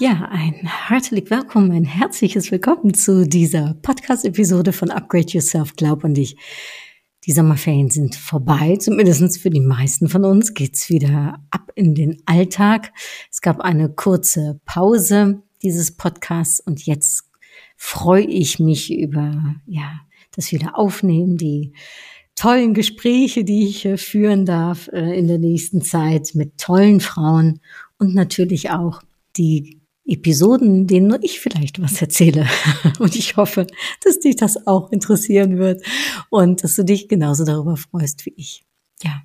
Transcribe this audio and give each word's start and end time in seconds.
Ja, 0.00 0.28
ein 0.32 0.54
herzlich 0.66 1.30
willkommen, 1.30 1.70
ein 1.70 1.84
herzliches 1.84 2.50
Willkommen 2.50 2.94
zu 2.94 3.24
dieser 3.28 3.74
Podcast-Episode 3.80 4.72
von 4.72 4.90
Upgrade 4.90 5.28
Yourself, 5.28 5.76
Glaub 5.76 6.04
an 6.04 6.14
dich. 6.14 6.36
Die 7.26 7.32
Sommerferien 7.32 7.90
sind 7.90 8.16
vorbei, 8.16 8.76
zumindest 8.76 9.38
für 9.38 9.50
die 9.50 9.60
meisten 9.60 10.08
von 10.08 10.24
uns 10.24 10.52
geht's 10.52 10.90
wieder 10.90 11.38
ab 11.52 11.70
in 11.76 11.94
den 11.94 12.20
Alltag. 12.26 12.92
Es 13.30 13.40
gab 13.40 13.60
eine 13.60 13.88
kurze 13.88 14.60
Pause 14.64 15.44
dieses 15.62 15.96
Podcasts 15.96 16.58
und 16.58 16.84
jetzt 16.86 17.30
freue 17.76 18.26
ich 18.26 18.58
mich 18.58 18.92
über, 18.92 19.54
ja, 19.64 20.00
das 20.34 20.50
wieder 20.50 20.76
aufnehmen, 20.76 21.36
die 21.36 21.72
tollen 22.34 22.74
Gespräche, 22.74 23.44
die 23.44 23.68
ich 23.68 23.88
führen 24.00 24.44
darf 24.44 24.88
äh, 24.88 25.16
in 25.16 25.28
der 25.28 25.38
nächsten 25.38 25.82
Zeit 25.82 26.32
mit 26.34 26.58
tollen 26.58 26.98
Frauen 26.98 27.60
und 27.96 28.12
natürlich 28.12 28.70
auch 28.70 29.00
die 29.36 29.83
Episoden, 30.06 30.86
denen 30.86 31.08
nur 31.08 31.22
ich 31.22 31.40
vielleicht 31.40 31.80
was 31.80 32.00
erzähle. 32.00 32.46
Und 32.98 33.16
ich 33.16 33.36
hoffe, 33.36 33.66
dass 34.02 34.20
dich 34.20 34.36
das 34.36 34.66
auch 34.66 34.92
interessieren 34.92 35.58
wird 35.58 35.82
und 36.30 36.62
dass 36.62 36.76
du 36.76 36.84
dich 36.84 37.08
genauso 37.08 37.44
darüber 37.44 37.76
freust 37.76 38.26
wie 38.26 38.34
ich. 38.36 38.64
Ja. 39.02 39.22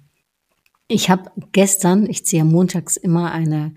Ich 0.87 1.09
habe 1.09 1.31
gestern, 1.51 2.09
ich 2.09 2.25
ziehe 2.25 2.45
montags 2.45 2.97
immer 2.97 3.31
eine 3.31 3.75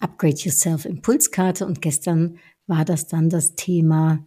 Upgrade 0.00 0.36
Yourself 0.36 0.84
Impulskarte 0.84 1.66
und 1.66 1.80
gestern 1.80 2.38
war 2.66 2.84
das 2.84 3.06
dann 3.06 3.30
das 3.30 3.54
Thema 3.54 4.26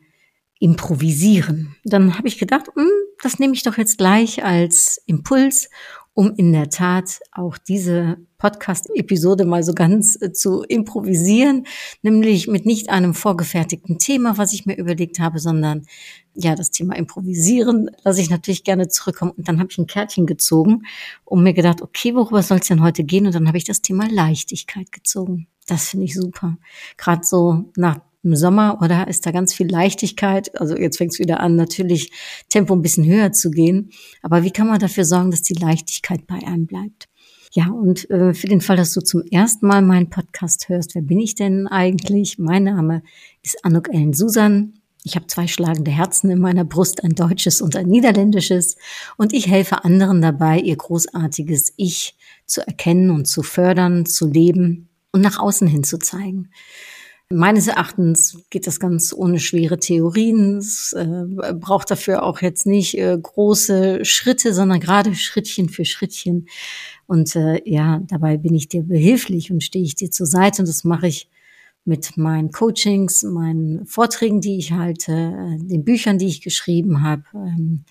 Improvisieren. 0.59 1.75
Dann 1.83 2.17
habe 2.17 2.27
ich 2.27 2.39
gedacht, 2.39 2.67
hm, 2.73 2.89
das 3.21 3.37
nehme 3.37 3.53
ich 3.53 3.63
doch 3.63 3.77
jetzt 3.77 3.97
gleich 3.97 4.43
als 4.43 5.01
Impuls 5.05 5.69
um 6.17 6.33
in 6.35 6.51
der 6.51 6.71
Tat 6.71 7.19
auch 7.31 7.59
diese 7.59 8.17
Podcast-Episode 8.39 9.45
mal 9.45 9.61
so 9.61 9.75
ganz 9.75 10.19
äh, 10.19 10.33
zu 10.33 10.63
improvisieren, 10.63 11.67
nämlich 12.01 12.47
mit 12.47 12.65
nicht 12.65 12.89
einem 12.89 13.13
vorgefertigten 13.13 13.99
Thema, 13.99 14.35
was 14.35 14.51
ich 14.51 14.65
mir 14.65 14.77
überlegt 14.77 15.19
habe, 15.19 15.37
sondern 15.37 15.85
ja, 16.33 16.55
das 16.55 16.71
Thema 16.71 16.95
Improvisieren 16.95 17.91
lasse 18.03 18.19
ich 18.19 18.31
natürlich 18.31 18.63
gerne 18.63 18.87
zurückkommen. 18.87 19.33
Und 19.37 19.47
dann 19.47 19.59
habe 19.59 19.69
ich 19.69 19.77
ein 19.77 19.85
Kärtchen 19.85 20.25
gezogen 20.25 20.87
und 21.23 21.43
mir 21.43 21.53
gedacht, 21.53 21.83
okay, 21.83 22.15
worüber 22.15 22.41
soll 22.41 22.57
es 22.57 22.67
denn 22.67 22.81
heute 22.81 23.03
gehen? 23.03 23.27
Und 23.27 23.35
dann 23.35 23.47
habe 23.47 23.59
ich 23.59 23.65
das 23.65 23.83
Thema 23.83 24.07
Leichtigkeit 24.09 24.91
gezogen. 24.91 25.45
Das 25.67 25.89
finde 25.89 26.05
ich 26.07 26.15
super. 26.15 26.57
Gerade 26.97 27.23
so 27.23 27.71
nach 27.75 27.99
im 28.27 28.35
Sommer 28.35 28.79
oder 28.83 29.07
ist 29.07 29.25
da 29.25 29.31
ganz 29.31 29.53
viel 29.53 29.67
Leichtigkeit. 29.69 30.59
Also 30.59 30.77
jetzt 30.77 30.97
fängt 30.97 31.13
es 31.13 31.19
wieder 31.19 31.39
an, 31.39 31.55
natürlich 31.55 32.11
Tempo 32.49 32.75
ein 32.75 32.81
bisschen 32.81 33.05
höher 33.05 33.31
zu 33.31 33.49
gehen. 33.49 33.91
Aber 34.21 34.43
wie 34.43 34.51
kann 34.51 34.67
man 34.67 34.79
dafür 34.79 35.05
sorgen, 35.05 35.31
dass 35.31 35.41
die 35.41 35.55
Leichtigkeit 35.55 36.27
bei 36.27 36.35
einem 36.45 36.67
bleibt? 36.67 37.07
Ja, 37.53 37.69
und 37.69 38.09
äh, 38.11 38.33
für 38.33 38.47
den 38.47 38.61
Fall, 38.61 38.77
dass 38.77 38.93
du 38.93 39.01
zum 39.01 39.23
ersten 39.31 39.65
Mal 39.65 39.81
meinen 39.81 40.09
Podcast 40.09 40.69
hörst, 40.69 40.93
wer 40.95 41.01
bin 41.01 41.19
ich 41.19 41.33
denn 41.33 41.67
eigentlich? 41.67 42.37
Mein 42.37 42.65
Name 42.65 43.01
ist 43.41 43.63
Anuk 43.63 43.89
Ellen 43.91 44.13
Susan. 44.13 44.73
Ich 45.03 45.15
habe 45.15 45.27
zwei 45.27 45.47
schlagende 45.47 45.91
Herzen 45.91 46.29
in 46.29 46.39
meiner 46.39 46.65
Brust, 46.65 47.03
ein 47.03 47.15
deutsches 47.15 47.61
und 47.61 47.77
ein 47.77 47.87
niederländisches. 47.87 48.75
Und 49.15 49.31
ich 49.31 49.47
helfe 49.47 49.85
anderen 49.85 50.21
dabei, 50.21 50.59
ihr 50.59 50.75
großartiges 50.75 51.73
Ich 51.77 52.17
zu 52.45 52.65
erkennen 52.67 53.11
und 53.11 53.25
zu 53.25 53.41
fördern, 53.41 54.05
zu 54.05 54.27
leben 54.27 54.89
und 55.13 55.21
nach 55.21 55.39
außen 55.39 55.67
hin 55.67 55.83
zu 55.83 55.97
zeigen. 55.97 56.49
Meines 57.29 57.67
Erachtens 57.67 58.41
geht 58.49 58.67
das 58.67 58.79
ganz 58.79 59.13
ohne 59.13 59.39
schwere 59.39 59.77
Theorien. 59.77 60.57
Es 60.57 60.93
äh, 60.93 61.25
braucht 61.55 61.91
dafür 61.91 62.23
auch 62.23 62.41
jetzt 62.41 62.65
nicht 62.65 62.97
äh, 62.97 63.17
große 63.21 64.05
Schritte, 64.05 64.53
sondern 64.53 64.79
gerade 64.79 65.13
Schrittchen 65.13 65.67
für 65.67 65.83
Schrittchen. 65.83 66.47
Und 67.05 67.35
äh, 67.35 67.61
ja, 67.65 67.99
dabei 68.07 68.37
bin 68.37 68.55
ich 68.55 68.69
dir 68.69 68.83
behilflich 68.83 69.51
und 69.51 69.61
stehe 69.61 69.83
ich 69.83 69.95
dir 69.95 70.09
zur 70.09 70.25
Seite. 70.25 70.61
Und 70.61 70.69
das 70.69 70.85
mache 70.85 71.07
ich 71.07 71.29
mit 71.83 72.15
meinen 72.15 72.51
Coachings, 72.51 73.23
meinen 73.23 73.85
Vorträgen, 73.85 74.39
die 74.39 74.57
ich 74.57 74.71
halte, 74.71 75.11
äh, 75.11 75.57
den 75.57 75.83
Büchern, 75.83 76.17
die 76.17 76.27
ich 76.27 76.41
geschrieben 76.41 77.03
habe, 77.03 77.23
ähm, 77.33 77.83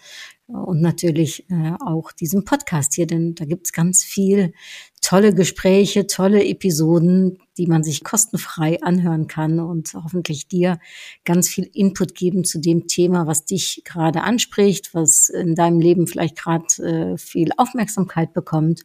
und 0.49 0.81
natürlich 0.81 1.51
äh, 1.51 1.73
auch 1.85 2.13
diesem 2.13 2.45
Podcast 2.45 2.95
hier, 2.95 3.07
denn 3.07 3.35
da 3.35 3.45
gibt's 3.45 3.73
ganz 3.73 4.05
viel 4.05 4.53
tolle 5.01 5.35
Gespräche, 5.35 6.07
tolle 6.07 6.45
Episoden, 6.45 7.39
die 7.59 7.67
man 7.67 7.83
sich 7.83 8.05
kostenfrei 8.05 8.81
anhören 8.83 9.27
kann 9.27 9.59
und 9.59 9.95
hoffentlich 9.95 10.47
dir 10.47 10.79
ganz 11.25 11.49
viel 11.49 11.69
Input 11.73 12.15
geben 12.15 12.45
zu 12.45 12.61
dem 12.61 12.87
Thema, 12.87 13.27
was 13.27 13.45
dich 13.45 13.83
gerade 13.85 14.23
anspricht, 14.23 14.95
was 14.95 15.29
in 15.29 15.55
deinem 15.55 15.81
Leben 15.81 16.07
vielleicht 16.07 16.37
gerade 16.37 16.67
äh, 16.83 17.19
viel 17.19 17.51
Aufmerksamkeit 17.57 18.33
bekommt. 18.33 18.85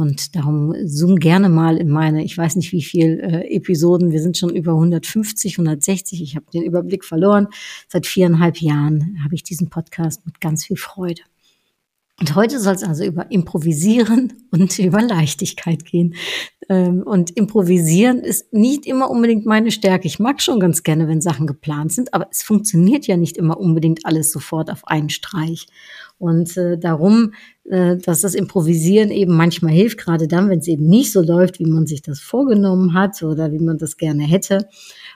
Und 0.00 0.34
darum 0.34 0.74
zoom 0.86 1.16
gerne 1.16 1.50
mal 1.50 1.76
in 1.76 1.90
meine, 1.90 2.24
ich 2.24 2.36
weiß 2.36 2.56
nicht 2.56 2.72
wie 2.72 2.82
viel 2.82 3.20
äh, 3.20 3.54
Episoden, 3.54 4.12
wir 4.12 4.22
sind 4.22 4.38
schon 4.38 4.48
über 4.48 4.72
150, 4.72 5.58
160, 5.58 6.22
ich 6.22 6.36
habe 6.36 6.46
den 6.54 6.62
Überblick 6.62 7.04
verloren. 7.04 7.48
Seit 7.86 8.06
viereinhalb 8.06 8.62
Jahren 8.62 9.18
habe 9.22 9.34
ich 9.34 9.42
diesen 9.42 9.68
Podcast 9.68 10.24
mit 10.24 10.40
ganz 10.40 10.64
viel 10.64 10.78
Freude. 10.78 11.20
Und 12.20 12.34
heute 12.34 12.60
soll 12.60 12.74
es 12.74 12.82
also 12.82 13.02
über 13.04 13.30
Improvisieren 13.30 14.34
und 14.50 14.78
über 14.78 15.00
Leichtigkeit 15.00 15.86
gehen. 15.86 16.14
Ähm, 16.68 17.02
und 17.02 17.30
Improvisieren 17.30 18.18
ist 18.18 18.52
nicht 18.52 18.84
immer 18.84 19.10
unbedingt 19.10 19.46
meine 19.46 19.70
Stärke. 19.70 20.06
Ich 20.06 20.18
mag 20.18 20.42
schon 20.42 20.60
ganz 20.60 20.82
gerne, 20.82 21.08
wenn 21.08 21.22
Sachen 21.22 21.46
geplant 21.46 21.92
sind, 21.92 22.12
aber 22.12 22.28
es 22.30 22.42
funktioniert 22.42 23.06
ja 23.06 23.16
nicht 23.16 23.38
immer 23.38 23.58
unbedingt 23.58 24.04
alles 24.04 24.32
sofort 24.32 24.70
auf 24.70 24.86
einen 24.86 25.08
Streich. 25.08 25.66
Und 26.18 26.58
äh, 26.58 26.76
darum, 26.78 27.32
äh, 27.64 27.96
dass 27.96 28.20
das 28.20 28.34
Improvisieren 28.34 29.10
eben 29.10 29.34
manchmal 29.34 29.72
hilft, 29.72 29.98
gerade 29.98 30.28
dann, 30.28 30.50
wenn 30.50 30.58
es 30.58 30.68
eben 30.68 30.86
nicht 30.86 31.12
so 31.12 31.22
läuft, 31.22 31.58
wie 31.58 31.66
man 31.66 31.86
sich 31.86 32.02
das 32.02 32.20
vorgenommen 32.20 32.92
hat 32.92 33.22
oder 33.22 33.50
wie 33.52 33.58
man 33.58 33.78
das 33.78 33.96
gerne 33.96 34.24
hätte. 34.24 34.68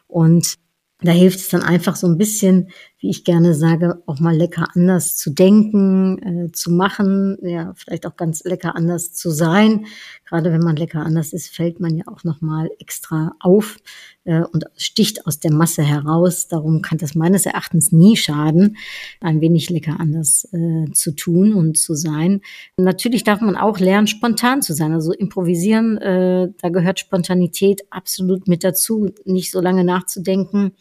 Und 0.07 0.55
da 1.03 1.13
hilft 1.13 1.39
es 1.39 1.51
dann 1.51 1.63
einfach 1.63 1.97
so 1.97 2.07
ein 2.07 2.17
bisschen, 2.17 2.71
wie 3.05 3.11
ich 3.11 3.23
gerne 3.23 3.53
sage, 3.53 4.03
auch 4.07 4.19
mal 4.19 4.35
lecker 4.35 4.67
anders 4.73 5.19
zu 5.19 5.29
denken, 5.29 6.47
äh, 6.47 6.53
zu 6.53 6.71
machen, 6.71 7.37
ja, 7.43 7.75
vielleicht 7.77 8.07
auch 8.07 8.17
ganz 8.17 8.45
lecker 8.45 8.75
anders 8.77 9.13
zu 9.13 9.29
sein. 9.29 9.85
Gerade 10.25 10.51
wenn 10.51 10.63
man 10.63 10.77
lecker 10.77 11.05
anders 11.05 11.35
ist, 11.35 11.55
fällt 11.55 11.81
man 11.81 11.95
ja 11.99 12.05
auch 12.07 12.25
noch 12.25 12.41
mal 12.41 12.71
extra 12.79 13.33
auf 13.41 13.77
äh, 14.25 14.41
und 14.41 14.65
sticht 14.79 15.27
aus 15.27 15.39
der 15.39 15.53
Masse 15.53 15.83
heraus. 15.83 16.49
Darum 16.49 16.81
kann 16.81 16.97
das 16.97 17.15
meines 17.15 17.45
Erachtens 17.45 17.93
nie 17.93 18.17
schaden, 18.17 18.79
ein 19.21 19.43
wenig 19.43 19.69
lecker 19.69 20.01
anders 20.01 20.49
äh, 20.55 20.91
zu 20.93 21.15
tun 21.15 21.53
und 21.53 21.77
zu 21.77 21.95
sein. 21.95 22.41
Natürlich 22.79 23.23
darf 23.23 23.43
man 23.43 23.57
auch 23.57 23.81
lernen, 23.81 24.07
spontan 24.07 24.63
zu 24.63 24.73
sein. 24.73 24.95
Also 24.95 25.13
improvisieren, 25.13 25.99
äh, 25.99 26.49
da 26.59 26.71
gehört 26.71 27.01
Spontanität 27.01 27.83
absolut 27.91 28.49
mit 28.49 28.65
dazu, 28.65 29.11
nicht 29.27 29.51
so 29.51 29.61
lange 29.61 29.85
nachzudenken 29.85 30.73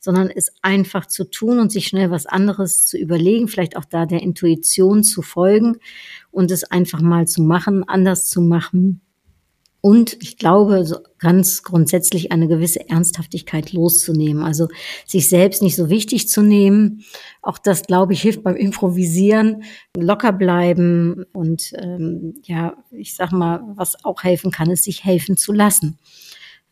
sondern 0.00 0.30
es 0.30 0.52
einfach 0.62 1.06
zu 1.06 1.24
tun 1.24 1.58
und 1.58 1.72
sich 1.72 1.86
schnell 1.86 2.10
was 2.10 2.26
anderes 2.26 2.86
zu 2.86 2.96
überlegen, 2.98 3.48
vielleicht 3.48 3.76
auch 3.76 3.84
da 3.84 4.06
der 4.06 4.22
Intuition 4.22 5.02
zu 5.02 5.22
folgen 5.22 5.76
und 6.30 6.50
es 6.50 6.64
einfach 6.64 7.00
mal 7.00 7.26
zu 7.26 7.42
machen, 7.42 7.84
anders 7.88 8.28
zu 8.28 8.40
machen. 8.40 9.00
Und 9.80 10.16
ich 10.20 10.36
glaube, 10.38 10.84
so 10.84 10.96
ganz 11.18 11.62
grundsätzlich 11.62 12.32
eine 12.32 12.48
gewisse 12.48 12.88
Ernsthaftigkeit 12.88 13.72
loszunehmen. 13.72 14.42
Also 14.42 14.68
sich 15.06 15.28
selbst 15.28 15.62
nicht 15.62 15.76
so 15.76 15.88
wichtig 15.88 16.28
zu 16.28 16.42
nehmen. 16.42 17.04
Auch 17.42 17.58
das, 17.58 17.82
glaube 17.82 18.12
ich, 18.12 18.22
hilft 18.22 18.42
beim 18.42 18.56
Improvisieren. 18.56 19.62
Locker 19.96 20.32
bleiben 20.32 21.24
und 21.32 21.72
ähm, 21.76 22.34
ja, 22.42 22.76
ich 22.90 23.14
sag 23.14 23.30
mal, 23.30 23.62
was 23.76 24.04
auch 24.04 24.24
helfen 24.24 24.50
kann, 24.50 24.70
ist 24.70 24.84
sich 24.84 25.04
helfen 25.04 25.36
zu 25.36 25.52
lassen. 25.52 25.98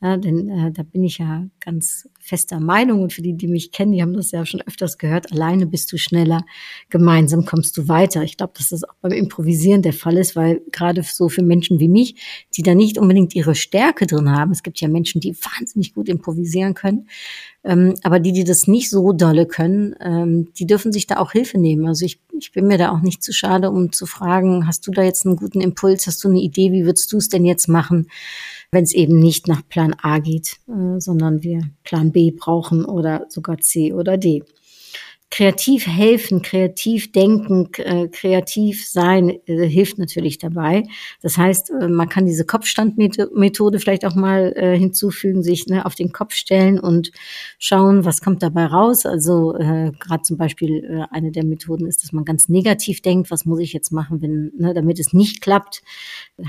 Ja, 0.02 0.16
denn 0.16 0.48
äh, 0.48 0.72
da 0.72 0.82
bin 0.82 1.04
ich 1.04 1.18
ja 1.18 1.46
ganz 1.60 2.08
fester 2.26 2.60
Meinung 2.60 3.02
und 3.02 3.12
für 3.12 3.22
die, 3.22 3.34
die 3.34 3.46
mich 3.46 3.70
kennen, 3.70 3.92
die 3.92 4.02
haben 4.02 4.14
das 4.14 4.32
ja 4.32 4.44
schon 4.44 4.60
öfters 4.62 4.98
gehört, 4.98 5.32
alleine 5.32 5.66
bist 5.66 5.92
du 5.92 5.96
schneller, 5.98 6.44
gemeinsam 6.90 7.44
kommst 7.44 7.76
du 7.76 7.88
weiter. 7.88 8.22
Ich 8.22 8.36
glaube, 8.36 8.54
dass 8.56 8.70
das 8.70 8.84
auch 8.84 8.94
beim 9.00 9.12
Improvisieren 9.12 9.82
der 9.82 9.92
Fall 9.92 10.16
ist, 10.16 10.36
weil 10.36 10.60
gerade 10.72 11.02
so 11.02 11.28
für 11.28 11.42
Menschen 11.42 11.78
wie 11.80 11.88
mich, 11.88 12.16
die 12.54 12.62
da 12.62 12.74
nicht 12.74 12.98
unbedingt 12.98 13.34
ihre 13.34 13.54
Stärke 13.54 14.06
drin 14.06 14.30
haben, 14.30 14.50
es 14.50 14.62
gibt 14.62 14.80
ja 14.80 14.88
Menschen, 14.88 15.20
die 15.20 15.36
wahnsinnig 15.36 15.94
gut 15.94 16.08
improvisieren 16.08 16.74
können, 16.74 17.08
Ähm, 17.66 17.94
aber 18.04 18.20
die, 18.20 18.32
die 18.32 18.44
das 18.44 18.68
nicht 18.68 18.90
so 18.90 19.12
dolle 19.12 19.44
können, 19.44 19.96
ähm, 20.00 20.52
die 20.56 20.66
dürfen 20.66 20.92
sich 20.92 21.06
da 21.06 21.16
auch 21.16 21.32
Hilfe 21.32 21.58
nehmen. 21.58 21.86
Also 21.88 22.04
ich, 22.04 22.20
ich 22.38 22.52
bin 22.52 22.68
mir 22.68 22.78
da 22.78 22.92
auch 22.92 23.02
nicht 23.02 23.24
zu 23.24 23.32
schade, 23.32 23.70
um 23.70 23.90
zu 23.90 24.06
fragen, 24.06 24.68
hast 24.68 24.86
du 24.86 24.92
da 24.92 25.02
jetzt 25.02 25.26
einen 25.26 25.36
guten 25.36 25.60
Impuls, 25.60 26.06
hast 26.06 26.22
du 26.22 26.28
eine 26.28 26.40
Idee, 26.40 26.70
wie 26.70 26.84
würdest 26.84 27.12
du 27.12 27.16
es 27.16 27.28
denn 27.28 27.44
jetzt 27.44 27.68
machen, 27.68 28.06
wenn 28.70 28.84
es 28.84 28.94
eben 28.94 29.18
nicht 29.18 29.48
nach 29.48 29.62
Plan 29.68 29.94
A 30.00 30.20
geht, 30.20 30.58
äh, 30.68 31.00
sondern 31.00 31.42
wir 31.42 31.60
Plan 31.82 32.12
B 32.12 32.15
brauchen 32.30 32.84
oder 32.84 33.26
sogar 33.28 33.58
C 33.58 33.92
oder 33.92 34.16
D 34.16 34.42
kreativ 35.30 35.86
helfen, 35.86 36.40
kreativ 36.40 37.10
denken, 37.10 37.68
äh, 37.78 38.08
kreativ 38.08 38.88
sein 38.88 39.30
äh, 39.46 39.66
hilft 39.66 39.98
natürlich 39.98 40.38
dabei. 40.38 40.84
Das 41.20 41.36
heißt, 41.36 41.70
äh, 41.70 41.88
man 41.88 42.08
kann 42.08 42.26
diese 42.26 42.46
Kopfstandmethode 42.46 43.80
vielleicht 43.80 44.04
auch 44.04 44.14
mal 44.14 44.54
hinzufügen, 44.56 45.42
sich 45.42 45.66
ne, 45.66 45.84
auf 45.84 45.94
den 45.94 46.12
Kopf 46.12 46.34
stellen 46.34 46.78
und 46.78 47.10
schauen, 47.58 48.04
was 48.04 48.20
kommt 48.20 48.42
dabei 48.42 48.66
raus. 48.66 49.06
Also 49.06 49.54
gerade 49.56 50.22
zum 50.22 50.36
Beispiel 50.36 51.06
eine 51.10 51.32
der 51.32 51.44
Methoden 51.44 51.86
ist, 51.86 52.02
dass 52.02 52.12
man 52.12 52.24
ganz 52.24 52.48
negativ 52.48 53.02
denkt, 53.02 53.30
was 53.30 53.44
muss 53.44 53.60
ich 53.60 53.72
jetzt 53.72 53.90
machen, 53.90 54.22
wenn, 54.22 54.52
ne, 54.56 54.74
damit 54.74 54.98
es 54.98 55.12
nicht 55.12 55.40
klappt. 55.40 55.82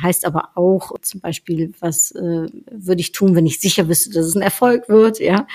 Heißt 0.02 0.26
aber 0.26 0.52
auch 0.56 0.92
zum 1.02 1.22
Beispiel, 1.22 1.72
was 1.80 2.14
würde 2.14 3.02
ich 3.02 3.12
tun, 3.12 3.36
wenn 3.36 3.46
ich 3.46 3.60
sicher 3.60 3.88
wüsste, 3.88 4.12
dass 4.12 4.26
es 4.26 4.36
ein 4.36 4.42
Erfolg 4.42 4.90
wird, 4.90 5.20
ja 5.20 5.48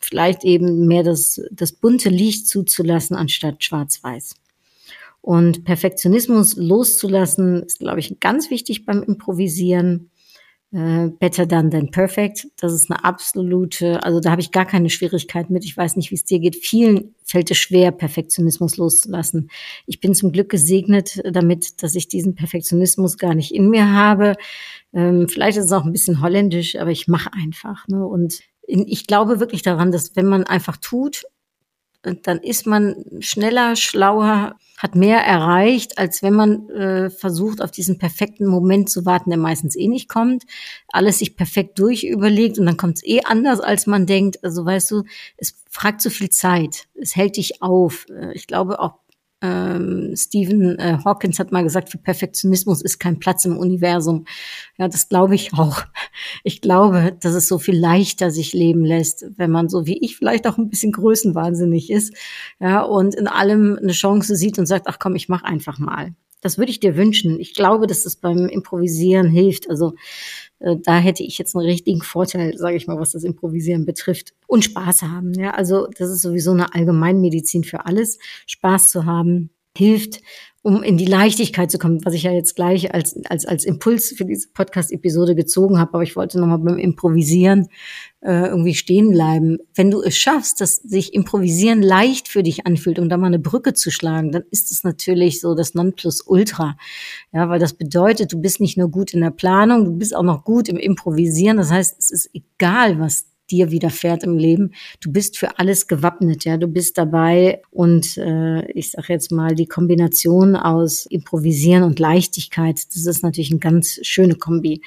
vielleicht 0.00 0.44
eben 0.44 0.86
mehr 0.86 1.02
das, 1.02 1.40
das 1.50 1.72
bunte 1.72 2.08
Licht 2.08 2.48
zuzulassen 2.48 3.16
anstatt 3.16 3.62
schwarz-weiß. 3.62 4.34
Und 5.22 5.64
Perfektionismus 5.64 6.56
loszulassen 6.56 7.62
ist, 7.62 7.80
glaube 7.80 8.00
ich, 8.00 8.20
ganz 8.20 8.50
wichtig 8.50 8.86
beim 8.86 9.02
Improvisieren. 9.02 10.10
Äh, 10.72 11.08
better 11.18 11.46
done 11.46 11.68
than 11.68 11.90
perfect. 11.90 12.46
Das 12.58 12.72
ist 12.72 12.88
eine 12.90 13.04
absolute, 13.04 14.04
also 14.04 14.20
da 14.20 14.30
habe 14.30 14.40
ich 14.40 14.52
gar 14.52 14.64
keine 14.64 14.88
Schwierigkeit 14.88 15.50
mit. 15.50 15.64
Ich 15.64 15.76
weiß 15.76 15.96
nicht, 15.96 16.12
wie 16.12 16.14
es 16.14 16.24
dir 16.24 16.38
geht. 16.38 16.54
Vielen 16.54 17.16
fällt 17.24 17.50
es 17.50 17.58
schwer, 17.58 17.90
Perfektionismus 17.90 18.76
loszulassen. 18.76 19.50
Ich 19.86 19.98
bin 19.98 20.14
zum 20.14 20.30
Glück 20.30 20.48
gesegnet 20.48 21.20
damit, 21.24 21.82
dass 21.82 21.96
ich 21.96 22.06
diesen 22.06 22.36
Perfektionismus 22.36 23.18
gar 23.18 23.34
nicht 23.34 23.52
in 23.52 23.68
mir 23.68 23.92
habe. 23.92 24.36
Ähm, 24.92 25.28
vielleicht 25.28 25.58
ist 25.58 25.66
es 25.66 25.72
auch 25.72 25.84
ein 25.84 25.92
bisschen 25.92 26.22
holländisch, 26.22 26.76
aber 26.76 26.92
ich 26.92 27.08
mache 27.08 27.32
einfach. 27.32 27.88
Ne? 27.88 28.06
Und 28.06 28.38
ich 28.70 29.06
glaube 29.06 29.40
wirklich 29.40 29.62
daran, 29.62 29.92
dass 29.92 30.16
wenn 30.16 30.26
man 30.26 30.44
einfach 30.44 30.76
tut, 30.76 31.24
dann 32.02 32.38
ist 32.38 32.66
man 32.66 33.04
schneller, 33.20 33.76
schlauer, 33.76 34.56
hat 34.78 34.94
mehr 34.94 35.18
erreicht, 35.18 35.98
als 35.98 36.22
wenn 36.22 36.32
man 36.32 36.70
äh, 36.70 37.10
versucht, 37.10 37.60
auf 37.60 37.70
diesen 37.70 37.98
perfekten 37.98 38.46
Moment 38.46 38.88
zu 38.88 39.04
warten, 39.04 39.28
der 39.28 39.38
meistens 39.38 39.76
eh 39.76 39.88
nicht 39.88 40.08
kommt, 40.08 40.44
alles 40.88 41.18
sich 41.18 41.36
perfekt 41.36 41.78
durchüberlegt 41.78 42.58
und 42.58 42.64
dann 42.64 42.78
kommt 42.78 42.96
es 42.96 43.04
eh 43.04 43.20
anders, 43.24 43.60
als 43.60 43.86
man 43.86 44.06
denkt. 44.06 44.42
Also 44.42 44.64
weißt 44.64 44.90
du, 44.92 45.04
es 45.36 45.54
fragt 45.68 46.00
zu 46.00 46.08
viel 46.08 46.30
Zeit, 46.30 46.86
es 46.94 47.14
hält 47.14 47.36
dich 47.36 47.60
auf. 47.60 48.06
Äh, 48.08 48.32
ich 48.32 48.46
glaube 48.46 48.80
auch 48.80 48.99
ähm, 49.42 50.14
Stephen 50.16 50.78
äh, 50.78 50.98
Hawkins 51.04 51.38
hat 51.38 51.52
mal 51.52 51.62
gesagt, 51.62 51.88
für 51.88 51.98
Perfektionismus 51.98 52.82
ist 52.82 52.98
kein 52.98 53.18
Platz 53.18 53.44
im 53.44 53.56
Universum. 53.56 54.26
Ja, 54.78 54.88
das 54.88 55.08
glaube 55.08 55.34
ich 55.34 55.54
auch. 55.54 55.82
Ich 56.44 56.60
glaube, 56.60 57.16
dass 57.20 57.34
es 57.34 57.48
so 57.48 57.58
viel 57.58 57.78
leichter 57.78 58.30
sich 58.30 58.52
leben 58.52 58.84
lässt, 58.84 59.26
wenn 59.36 59.50
man 59.50 59.68
so 59.68 59.86
wie 59.86 59.98
ich 60.04 60.16
vielleicht 60.16 60.46
auch 60.46 60.58
ein 60.58 60.68
bisschen 60.68 60.92
größenwahnsinnig 60.92 61.90
ist, 61.90 62.14
ja, 62.60 62.82
und 62.82 63.14
in 63.14 63.26
allem 63.26 63.78
eine 63.80 63.92
Chance 63.92 64.36
sieht 64.36 64.58
und 64.58 64.66
sagt, 64.66 64.86
ach 64.86 64.98
komm, 64.98 65.14
ich 65.14 65.28
mach 65.28 65.42
einfach 65.42 65.78
mal. 65.78 66.14
Das 66.40 66.56
würde 66.56 66.70
ich 66.70 66.80
dir 66.80 66.96
wünschen. 66.96 67.38
Ich 67.38 67.54
glaube, 67.54 67.86
dass 67.86 68.04
das 68.04 68.16
beim 68.16 68.48
Improvisieren 68.48 69.28
hilft. 69.28 69.68
Also 69.68 69.94
da 70.60 70.98
hätte 70.98 71.22
ich 71.22 71.38
jetzt 71.38 71.56
einen 71.56 71.64
richtigen 71.64 72.02
Vorteil, 72.02 72.56
sage 72.56 72.76
ich 72.76 72.86
mal, 72.86 72.98
was 72.98 73.12
das 73.12 73.24
Improvisieren 73.24 73.86
betrifft. 73.86 74.34
Und 74.46 74.64
Spaß 74.64 75.02
haben. 75.02 75.32
Ja, 75.34 75.52
also 75.52 75.86
das 75.98 76.10
ist 76.10 76.22
sowieso 76.22 76.50
eine 76.52 76.74
Allgemeinmedizin 76.74 77.64
für 77.64 77.86
alles. 77.86 78.18
Spaß 78.46 78.90
zu 78.90 79.06
haben 79.06 79.50
hilft, 79.76 80.20
um 80.62 80.82
in 80.82 80.98
die 80.98 81.06
Leichtigkeit 81.06 81.70
zu 81.70 81.78
kommen, 81.78 82.04
was 82.04 82.12
ich 82.12 82.24
ja 82.24 82.32
jetzt 82.32 82.54
gleich 82.54 82.92
als, 82.92 83.16
als, 83.24 83.46
als 83.46 83.64
Impuls 83.64 84.12
für 84.14 84.26
diese 84.26 84.48
Podcast-Episode 84.48 85.34
gezogen 85.34 85.78
habe, 85.78 85.94
aber 85.94 86.02
ich 86.02 86.16
wollte 86.16 86.38
nochmal 86.38 86.58
beim 86.58 86.76
Improvisieren 86.76 87.68
äh, 88.20 88.48
irgendwie 88.48 88.74
stehen 88.74 89.10
bleiben. 89.10 89.56
Wenn 89.74 89.90
du 89.90 90.02
es 90.02 90.18
schaffst, 90.18 90.60
dass 90.60 90.76
sich 90.76 91.14
Improvisieren 91.14 91.80
leicht 91.80 92.28
für 92.28 92.42
dich 92.42 92.66
anfühlt, 92.66 92.98
um 92.98 93.08
da 93.08 93.16
mal 93.16 93.28
eine 93.28 93.38
Brücke 93.38 93.72
zu 93.72 93.90
schlagen, 93.90 94.32
dann 94.32 94.42
ist 94.50 94.70
es 94.70 94.84
natürlich 94.84 95.40
so 95.40 95.54
das 95.54 95.72
Nonplusultra. 95.72 96.76
Ja, 97.32 97.48
weil 97.48 97.58
das 97.58 97.72
bedeutet, 97.72 98.32
du 98.32 98.38
bist 98.38 98.60
nicht 98.60 98.76
nur 98.76 98.90
gut 98.90 99.14
in 99.14 99.22
der 99.22 99.30
Planung, 99.30 99.86
du 99.86 99.92
bist 99.92 100.14
auch 100.14 100.22
noch 100.22 100.44
gut 100.44 100.68
im 100.68 100.76
Improvisieren. 100.76 101.56
Das 101.56 101.70
heißt, 101.70 101.98
es 101.98 102.10
ist 102.10 102.30
egal, 102.34 103.00
was 103.00 103.29
dir 103.50 103.70
widerfährt 103.70 104.22
im 104.22 104.36
Leben. 104.36 104.72
Du 105.00 105.12
bist 105.12 105.38
für 105.38 105.58
alles 105.58 105.86
gewappnet, 105.86 106.44
ja. 106.44 106.56
Du 106.56 106.68
bist 106.68 106.98
dabei 106.98 107.62
und 107.70 108.16
äh, 108.18 108.70
ich 108.72 108.92
sage 108.92 109.12
jetzt 109.12 109.32
mal 109.32 109.54
die 109.54 109.66
Kombination 109.66 110.56
aus 110.56 111.06
Improvisieren 111.06 111.82
und 111.82 111.98
Leichtigkeit. 111.98 112.76
Das 112.94 113.06
ist 113.06 113.22
natürlich 113.22 113.50
eine 113.50 113.60
ganz 113.60 113.98
schöne 114.02 114.34
Kombi. 114.34 114.82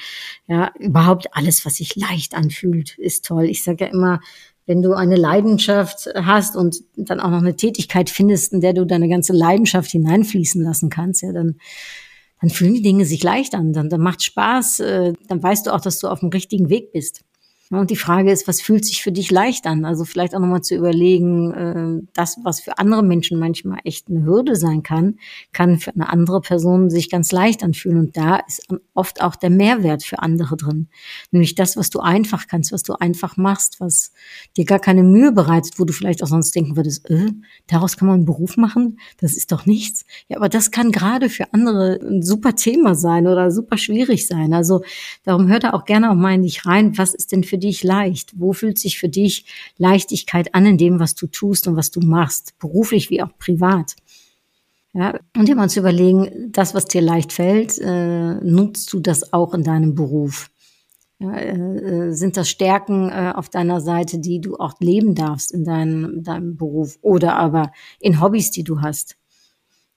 Ja, 0.47 0.71
überhaupt 0.79 1.27
alles, 1.31 1.65
was 1.65 1.75
sich 1.75 1.95
leicht 1.95 2.35
anfühlt, 2.35 2.97
ist 2.97 3.25
toll. 3.25 3.45
Ich 3.45 3.63
sage 3.63 3.85
ja 3.85 3.91
immer, 3.91 4.19
wenn 4.65 4.81
du 4.81 4.93
eine 4.93 5.17
Leidenschaft 5.17 6.09
hast 6.15 6.55
und 6.55 6.77
dann 6.95 7.19
auch 7.19 7.29
noch 7.29 7.39
eine 7.39 7.55
Tätigkeit 7.55 8.09
findest, 8.09 8.53
in 8.53 8.61
der 8.61 8.73
du 8.73 8.85
deine 8.85 9.09
ganze 9.09 9.33
Leidenschaft 9.33 9.91
hineinfließen 9.91 10.63
lassen 10.63 10.89
kannst, 10.89 11.21
ja, 11.21 11.33
dann 11.33 11.57
dann 12.43 12.49
fühlen 12.49 12.73
die 12.73 12.81
Dinge 12.81 13.05
sich 13.05 13.23
leicht 13.23 13.55
an, 13.55 13.71
dann, 13.71 13.89
dann 13.89 14.01
macht 14.01 14.21
Spaß, 14.21 14.81
äh, 14.81 15.13
dann 15.29 15.41
weißt 15.41 15.65
du 15.65 15.71
auch, 15.71 15.79
dass 15.79 15.99
du 15.99 16.09
auf 16.09 16.19
dem 16.19 16.27
richtigen 16.27 16.67
Weg 16.69 16.91
bist. 16.91 17.23
Und 17.75 17.89
die 17.89 17.95
Frage 17.95 18.31
ist, 18.31 18.47
was 18.47 18.61
fühlt 18.61 18.85
sich 18.85 19.01
für 19.01 19.11
dich 19.11 19.31
leicht 19.31 19.65
an? 19.65 19.85
Also 19.85 20.05
vielleicht 20.05 20.35
auch 20.35 20.39
nochmal 20.39 20.61
zu 20.61 20.75
überlegen, 20.75 21.53
äh, 21.53 22.07
das, 22.13 22.37
was 22.43 22.59
für 22.59 22.77
andere 22.77 23.03
Menschen 23.03 23.39
manchmal 23.39 23.79
echt 23.83 24.09
eine 24.09 24.23
Hürde 24.23 24.55
sein 24.55 24.83
kann, 24.83 25.15
kann 25.51 25.79
für 25.79 25.93
eine 25.93 26.09
andere 26.09 26.41
Person 26.41 26.89
sich 26.89 27.09
ganz 27.09 27.31
leicht 27.31 27.63
anfühlen. 27.63 27.97
Und 27.97 28.17
da 28.17 28.37
ist 28.47 28.67
oft 28.93 29.21
auch 29.21 29.35
der 29.35 29.49
Mehrwert 29.49 30.03
für 30.03 30.19
andere 30.19 30.55
drin. 30.55 30.87
Nämlich 31.31 31.55
das, 31.55 31.75
was 31.75 31.89
du 31.89 31.99
einfach 31.99 32.47
kannst, 32.47 32.71
was 32.71 32.83
du 32.83 32.93
einfach 32.93 33.37
machst, 33.37 33.79
was 33.79 34.11
dir 34.55 34.65
gar 34.65 34.79
keine 34.79 35.03
Mühe 35.03 35.31
bereitet, 35.31 35.79
wo 35.79 35.85
du 35.85 35.93
vielleicht 35.93 36.21
auch 36.21 36.27
sonst 36.27 36.53
denken 36.55 36.75
würdest, 36.75 37.09
äh, 37.09 37.31
daraus 37.67 37.97
kann 37.97 38.07
man 38.07 38.15
einen 38.15 38.25
Beruf 38.25 38.55
machen? 38.55 38.99
Das 39.17 39.35
ist 39.35 39.51
doch 39.51 39.65
nichts. 39.65 40.05
Ja, 40.27 40.37
aber 40.37 40.49
das 40.49 40.71
kann 40.71 40.91
gerade 40.91 41.29
für 41.29 41.53
andere 41.53 41.99
ein 42.01 42.21
super 42.21 42.55
Thema 42.55 42.93
sein 42.93 43.25
oder 43.27 43.51
super 43.51 43.77
schwierig 43.77 44.27
sein. 44.27 44.53
Also 44.53 44.83
darum 45.23 45.47
hör 45.47 45.59
da 45.59 45.73
auch 45.73 45.85
gerne 45.85 46.11
auch 46.11 46.15
mal 46.15 46.35
in 46.35 46.43
dich 46.43 46.65
rein. 46.65 46.97
Was 46.97 47.13
ist 47.13 47.31
denn 47.31 47.43
für 47.43 47.57
dich 47.63 47.83
leicht? 47.83 48.33
Wo 48.35 48.53
fühlt 48.53 48.77
sich 48.77 48.99
für 48.99 49.09
dich 49.09 49.45
Leichtigkeit 49.77 50.53
an 50.55 50.65
in 50.65 50.77
dem, 50.77 50.99
was 50.99 51.15
du 51.15 51.27
tust 51.27 51.67
und 51.67 51.75
was 51.75 51.91
du 51.91 52.01
machst, 52.01 52.57
beruflich 52.59 53.09
wie 53.09 53.21
auch 53.21 53.37
privat? 53.37 53.95
Ja, 54.93 55.19
und 55.35 55.49
immer 55.49 55.67
zu 55.69 55.79
überlegen, 55.79 56.51
das, 56.51 56.75
was 56.75 56.85
dir 56.85 57.01
leicht 57.01 57.33
fällt, 57.33 57.79
äh, 57.79 58.35
nutzt 58.35 58.93
du 58.93 58.99
das 58.99 59.33
auch 59.33 59.55
in 59.55 59.63
deinem 59.63 59.95
Beruf? 59.95 60.51
Ja, 61.17 61.35
äh, 61.35 62.13
sind 62.13 62.37
das 62.37 62.49
Stärken 62.49 63.09
äh, 63.09 63.33
auf 63.33 63.49
deiner 63.49 63.81
Seite, 63.81 64.19
die 64.19 64.39
du 64.39 64.57
auch 64.57 64.79
leben 64.79 65.15
darfst 65.15 65.51
in 65.51 65.63
deinem, 65.63 66.23
deinem 66.23 66.57
Beruf 66.57 66.99
oder 67.01 67.35
aber 67.37 67.71
in 67.99 68.21
Hobbys, 68.21 68.51
die 68.51 68.63
du 68.63 68.81
hast? 68.81 69.17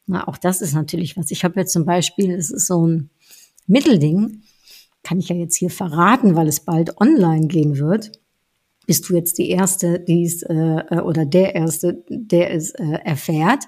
Na, 0.07 0.27
auch 0.29 0.39
das 0.39 0.63
ist 0.63 0.73
natürlich 0.73 1.17
was. 1.17 1.31
Ich 1.31 1.45
habe 1.45 1.61
jetzt 1.61 1.73
zum 1.73 1.85
Beispiel, 1.85 2.31
es 2.31 2.51
ist 2.51 2.67
so 2.67 2.87
ein 2.87 3.11
Mittelding 3.67 4.43
kann 5.07 5.21
ich 5.21 5.29
ja 5.29 5.37
jetzt 5.37 5.57
hier 5.57 5.71
verraten, 5.71 6.35
weil 6.35 6.49
es 6.49 6.59
bald 6.59 7.01
online 7.01 7.47
gehen 7.47 7.79
wird. 7.79 8.11
Bist 8.87 9.09
du 9.09 9.15
jetzt 9.15 9.39
die 9.39 9.51
Erste, 9.51 10.01
die 10.01 10.25
es, 10.25 10.43
äh, 10.43 10.55
äh, 10.55 11.01
oder 11.01 11.25
der 11.25 11.55
Erste, 11.55 12.05
der 12.09 12.53
es 12.53 12.71
äh, 12.71 12.99
erfährt. 13.05 13.65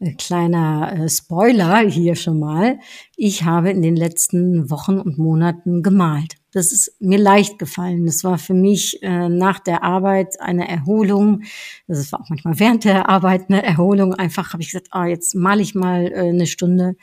Äh, 0.00 0.14
kleiner 0.14 0.92
äh, 0.92 1.08
Spoiler 1.08 1.78
hier 1.88 2.16
schon 2.16 2.40
mal. 2.40 2.80
Ich 3.16 3.44
habe 3.44 3.70
in 3.70 3.80
den 3.80 3.94
letzten 3.94 4.70
Wochen 4.70 4.98
und 4.98 5.18
Monaten 5.18 5.84
gemalt. 5.84 6.34
Das 6.52 6.70
ist 6.70 6.94
mir 7.00 7.18
leicht 7.18 7.58
gefallen. 7.58 8.04
Das 8.04 8.24
war 8.24 8.36
für 8.36 8.52
mich 8.52 9.02
äh, 9.02 9.30
nach 9.30 9.58
der 9.58 9.82
Arbeit 9.82 10.38
eine 10.38 10.68
Erholung. 10.68 11.42
Das 11.88 12.12
war 12.12 12.20
auch 12.20 12.28
manchmal 12.28 12.60
während 12.60 12.84
der 12.84 13.08
Arbeit 13.08 13.48
eine 13.48 13.62
Erholung. 13.62 14.14
Einfach 14.14 14.52
habe 14.52 14.62
ich 14.62 14.68
gesagt, 14.68 14.88
ah, 14.90 15.06
jetzt 15.06 15.34
male 15.34 15.62
ich 15.62 15.74
mal 15.74 16.12
äh, 16.12 16.28
eine 16.28 16.46
Stunde 16.46 16.94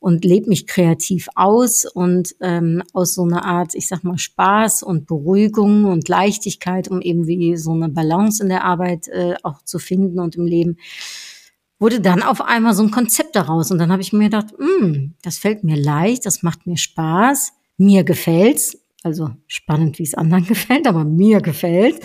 und 0.00 0.24
lebe 0.24 0.48
mich 0.48 0.66
kreativ 0.66 1.28
aus 1.36 1.84
und 1.84 2.34
ähm, 2.40 2.82
aus 2.92 3.14
so 3.14 3.22
einer 3.22 3.44
Art, 3.44 3.76
ich 3.76 3.86
sag 3.86 4.02
mal, 4.02 4.18
Spaß 4.18 4.82
und 4.82 5.06
Beruhigung 5.06 5.84
und 5.84 6.08
Leichtigkeit, 6.08 6.88
um 6.88 7.00
eben 7.00 7.28
wie 7.28 7.56
so 7.56 7.72
eine 7.72 7.88
Balance 7.88 8.42
in 8.42 8.48
der 8.48 8.64
Arbeit 8.64 9.06
äh, 9.06 9.36
auch 9.44 9.62
zu 9.62 9.78
finden 9.78 10.18
und 10.18 10.34
im 10.34 10.46
Leben 10.46 10.78
wurde 11.78 12.00
dann 12.00 12.22
auf 12.22 12.40
einmal 12.40 12.74
so 12.74 12.82
ein 12.82 12.90
Konzept 12.90 13.36
daraus. 13.36 13.70
Und 13.70 13.78
dann 13.78 13.92
habe 13.92 14.02
ich 14.02 14.12
mir 14.12 14.24
gedacht, 14.24 14.54
hm, 14.58 15.14
das 15.22 15.38
fällt 15.38 15.62
mir 15.62 15.76
leicht, 15.76 16.26
das 16.26 16.42
macht 16.42 16.66
mir 16.66 16.76
Spaß, 16.76 17.52
mir 17.76 18.02
gefällt's. 18.02 18.78
Also 19.06 19.30
spannend, 19.46 20.00
wie 20.00 20.02
es 20.02 20.14
anderen 20.14 20.44
gefällt, 20.48 20.88
aber 20.88 21.04
mir 21.04 21.40
gefällt. 21.40 22.00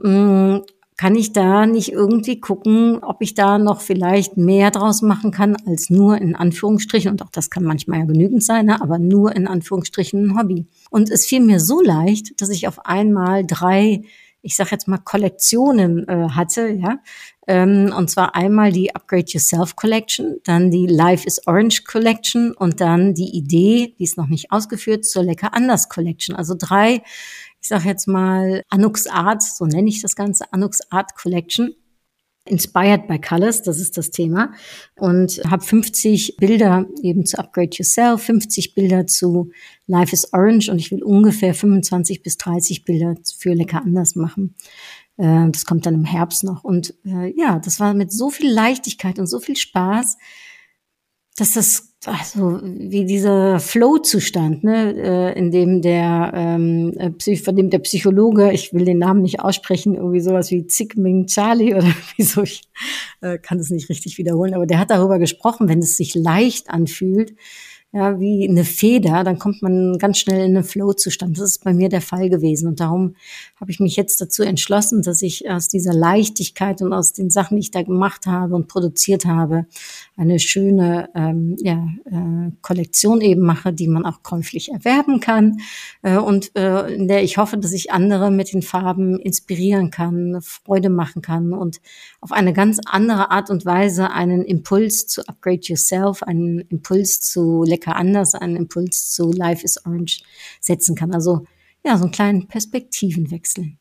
Hm, 0.00 0.62
kann 0.96 1.16
ich 1.16 1.32
da 1.32 1.66
nicht 1.66 1.90
irgendwie 1.90 2.38
gucken, 2.38 3.02
ob 3.02 3.22
ich 3.22 3.34
da 3.34 3.58
noch 3.58 3.80
vielleicht 3.80 4.36
mehr 4.36 4.70
draus 4.70 5.02
machen 5.02 5.32
kann 5.32 5.56
als 5.66 5.90
nur 5.90 6.16
in 6.16 6.36
Anführungsstrichen, 6.36 7.10
und 7.10 7.22
auch 7.22 7.30
das 7.32 7.50
kann 7.50 7.64
manchmal 7.64 7.98
ja 7.98 8.04
genügend 8.04 8.44
sein, 8.44 8.66
ne, 8.66 8.80
aber 8.80 9.00
nur 9.00 9.34
in 9.34 9.48
Anführungsstrichen 9.48 10.28
ein 10.28 10.38
Hobby. 10.38 10.68
Und 10.90 11.10
es 11.10 11.26
fiel 11.26 11.40
mir 11.40 11.58
so 11.58 11.80
leicht, 11.80 12.40
dass 12.40 12.50
ich 12.50 12.68
auf 12.68 12.86
einmal 12.86 13.44
drei 13.44 14.02
ich 14.42 14.56
sage 14.56 14.70
jetzt 14.72 14.88
mal 14.88 14.98
Kollektionen 14.98 16.08
äh, 16.08 16.30
hatte, 16.30 16.68
ja. 16.68 16.98
Ähm, 17.46 17.92
und 17.96 18.10
zwar 18.10 18.34
einmal 18.34 18.72
die 18.72 18.94
Upgrade 18.94 19.26
Yourself 19.26 19.76
Collection, 19.76 20.40
dann 20.44 20.70
die 20.70 20.86
Life 20.86 21.26
is 21.26 21.46
Orange 21.46 21.84
Collection 21.84 22.52
und 22.52 22.80
dann 22.80 23.14
die 23.14 23.36
Idee, 23.36 23.94
die 23.98 24.04
ist 24.04 24.16
noch 24.16 24.28
nicht 24.28 24.52
ausgeführt, 24.52 25.04
zur 25.04 25.24
Lecker 25.24 25.54
anders 25.54 25.88
Collection. 25.88 26.36
Also 26.36 26.54
drei, 26.56 27.02
ich 27.60 27.68
sage 27.68 27.88
jetzt 27.88 28.06
mal 28.06 28.62
Anux 28.68 29.06
Art, 29.06 29.42
so 29.42 29.66
nenne 29.66 29.88
ich 29.88 30.00
das 30.00 30.16
Ganze, 30.16 30.52
Anux 30.52 30.80
Art 30.90 31.14
Collection. 31.16 31.74
Inspired 32.50 33.06
by 33.06 33.18
Colors, 33.18 33.62
das 33.62 33.78
ist 33.78 33.96
das 33.96 34.10
Thema. 34.10 34.52
Und 34.96 35.40
habe 35.48 35.64
50 35.64 36.36
Bilder 36.36 36.86
eben 37.02 37.24
zu 37.24 37.38
Upgrade 37.38 37.70
Yourself, 37.72 38.22
50 38.22 38.74
Bilder 38.74 39.06
zu 39.06 39.50
Life 39.86 40.12
is 40.12 40.32
Orange 40.32 40.70
und 40.70 40.78
ich 40.78 40.90
will 40.90 41.02
ungefähr 41.02 41.54
25 41.54 42.22
bis 42.22 42.36
30 42.36 42.84
Bilder 42.84 43.14
für 43.38 43.54
Lecker 43.54 43.82
anders 43.82 44.14
machen. 44.14 44.54
Äh, 45.16 45.50
das 45.50 45.66
kommt 45.66 45.86
dann 45.86 45.94
im 45.94 46.04
Herbst 46.04 46.44
noch. 46.44 46.64
Und 46.64 46.94
äh, 47.04 47.32
ja, 47.36 47.58
das 47.58 47.78
war 47.78 47.94
mit 47.94 48.12
so 48.12 48.30
viel 48.30 48.50
Leichtigkeit 48.50 49.18
und 49.18 49.26
so 49.26 49.38
viel 49.38 49.56
Spaß, 49.56 50.16
das 51.40 51.90
also 52.06 52.60
wie 52.62 53.04
dieser 53.04 53.60
Flow-Zustand, 53.60 54.64
ne, 54.64 54.94
äh, 54.96 55.38
in 55.38 55.50
dem 55.50 55.82
der 55.82 56.32
ähm, 56.34 56.94
äh, 56.96 57.36
von 57.36 57.56
dem 57.56 57.68
der 57.68 57.80
Psychologe, 57.80 58.52
ich 58.52 58.72
will 58.72 58.86
den 58.86 58.98
Namen 58.98 59.20
nicht 59.20 59.40
aussprechen, 59.40 59.96
irgendwie 59.96 60.20
sowas 60.20 60.50
wie 60.50 60.66
Zigming 60.66 61.26
Charlie 61.26 61.74
oder 61.76 61.92
wieso 62.16 62.42
ich 62.42 62.62
äh, 63.20 63.36
kann 63.38 63.58
es 63.58 63.68
nicht 63.68 63.90
richtig 63.90 64.16
wiederholen, 64.16 64.54
aber 64.54 64.66
der 64.66 64.78
hat 64.78 64.90
darüber 64.90 65.18
gesprochen, 65.18 65.68
wenn 65.68 65.80
es 65.80 65.96
sich 65.98 66.14
leicht 66.14 66.70
anfühlt, 66.70 67.34
ja, 67.92 68.20
wie 68.20 68.48
eine 68.48 68.64
Feder, 68.64 69.24
dann 69.24 69.40
kommt 69.40 69.62
man 69.62 69.98
ganz 69.98 70.18
schnell 70.18 70.44
in 70.44 70.56
einen 70.56 70.64
Flow-Zustand. 70.64 71.36
Das 71.36 71.44
ist 71.44 71.64
bei 71.64 71.72
mir 71.72 71.88
der 71.88 72.00
Fall 72.00 72.30
gewesen. 72.30 72.68
Und 72.68 72.78
darum 72.78 73.16
habe 73.60 73.72
ich 73.72 73.80
mich 73.80 73.96
jetzt 73.96 74.20
dazu 74.20 74.44
entschlossen, 74.44 75.02
dass 75.02 75.22
ich 75.22 75.50
aus 75.50 75.66
dieser 75.66 75.92
Leichtigkeit 75.92 76.82
und 76.82 76.92
aus 76.92 77.12
den 77.12 77.30
Sachen, 77.30 77.56
die 77.56 77.62
ich 77.62 77.72
da 77.72 77.82
gemacht 77.82 78.26
habe 78.26 78.54
und 78.54 78.68
produziert 78.68 79.24
habe, 79.24 79.66
eine 80.16 80.38
schöne 80.38 81.08
ähm, 81.16 81.56
ja, 81.60 81.88
äh, 82.04 82.52
Kollektion 82.62 83.22
eben 83.22 83.40
mache, 83.40 83.72
die 83.72 83.88
man 83.88 84.06
auch 84.06 84.22
käuflich 84.22 84.70
erwerben 84.70 85.18
kann 85.18 85.58
äh, 86.02 86.16
und 86.16 86.54
äh, 86.56 86.94
in 86.94 87.08
der 87.08 87.24
ich 87.24 87.38
hoffe, 87.38 87.58
dass 87.58 87.72
ich 87.72 87.90
andere 87.90 88.30
mit 88.30 88.52
den 88.52 88.62
Farben 88.62 89.18
inspirieren 89.18 89.90
kann, 89.90 90.40
Freude 90.42 90.90
machen 90.90 91.22
kann 91.22 91.52
und 91.52 91.80
auf 92.20 92.30
eine 92.30 92.52
ganz 92.52 92.78
andere 92.84 93.30
Art 93.30 93.50
und 93.50 93.64
Weise 93.64 94.10
einen 94.10 94.44
Impuls 94.44 95.06
zu 95.06 95.26
Upgrade 95.26 95.60
Yourself, 95.62 96.22
einen 96.22 96.60
Impuls 96.60 97.20
zu 97.20 97.64
Lecker 97.80 97.96
anders, 97.96 98.34
einen 98.34 98.56
Impuls 98.56 99.10
zu 99.10 99.32
Life 99.32 99.64
is 99.64 99.84
Orange 99.84 100.22
setzen 100.60 100.94
kann. 100.94 101.14
Also 101.14 101.46
ja, 101.84 101.96
so 101.96 102.04
einen 102.04 102.12
kleinen 102.12 102.46
Perspektivenwechsel. 102.46 103.72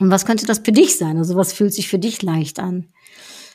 Und 0.00 0.10
was 0.10 0.24
könnte 0.24 0.46
das 0.46 0.60
für 0.60 0.72
dich 0.72 0.96
sein? 0.96 1.18
Also 1.18 1.36
was 1.36 1.52
fühlt 1.52 1.74
sich 1.74 1.88
für 1.88 1.98
dich 1.98 2.22
leicht 2.22 2.58
an? 2.58 2.88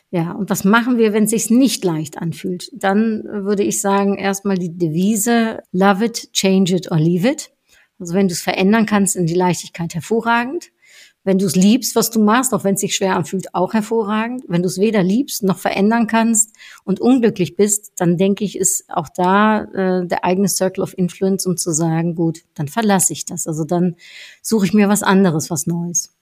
Ja, 0.09 0.31
und 0.31 0.49
was 0.49 0.63
machen 0.63 0.97
wir, 0.97 1.11
wenn 1.11 1.25
es 1.25 1.31
sich 1.31 1.49
nicht 1.49 1.83
leicht 1.83 2.17
anfühlt? 2.17 2.69
Dann 2.73 3.23
würde 3.25 3.63
ich 3.63 3.81
sagen, 3.81 4.17
erstmal 4.17 4.57
die 4.57 4.77
Devise, 4.77 5.63
love 5.71 6.05
it, 6.05 6.31
change 6.31 6.75
it 6.75 6.91
or 6.91 6.99
leave 6.99 7.27
it. 7.27 7.51
Also 7.99 8.13
wenn 8.13 8.27
du 8.27 8.33
es 8.33 8.41
verändern 8.41 8.85
kannst 8.85 9.15
in 9.15 9.25
die 9.25 9.33
Leichtigkeit 9.33 9.95
hervorragend. 9.95 10.69
Wenn 11.27 11.39
du 11.39 11.45
es 11.45 11.57
liebst, 11.57 11.97
was 11.97 12.09
du 12.09 12.23
machst, 12.23 12.53
auch 12.53 12.63
wenn 12.63 12.75
es 12.75 12.79
sich 12.79 12.95
schwer 12.95 13.17
anfühlt, 13.17 13.53
auch 13.53 13.73
hervorragend. 13.73 14.45
Wenn 14.47 14.61
du 14.61 14.69
es 14.69 14.79
weder 14.79 15.03
liebst 15.03 15.43
noch 15.43 15.57
verändern 15.57 16.07
kannst 16.07 16.55
und 16.85 17.01
unglücklich 17.01 17.57
bist, 17.57 17.91
dann 17.97 18.15
denke 18.15 18.45
ich, 18.45 18.57
ist 18.57 18.85
auch 18.87 19.09
da 19.13 19.63
äh, 19.63 20.07
der 20.07 20.23
eigene 20.23 20.47
Circle 20.47 20.81
of 20.81 20.97
Influence, 20.97 21.45
um 21.45 21.57
zu 21.57 21.73
sagen, 21.73 22.15
gut, 22.15 22.45
dann 22.55 22.69
verlasse 22.69 23.11
ich 23.11 23.25
das. 23.25 23.45
Also 23.45 23.65
dann 23.65 23.97
suche 24.41 24.67
ich 24.67 24.73
mir 24.73 24.87
was 24.87 25.03
anderes, 25.03 25.49
was 25.49 25.67
Neues. 25.67 26.15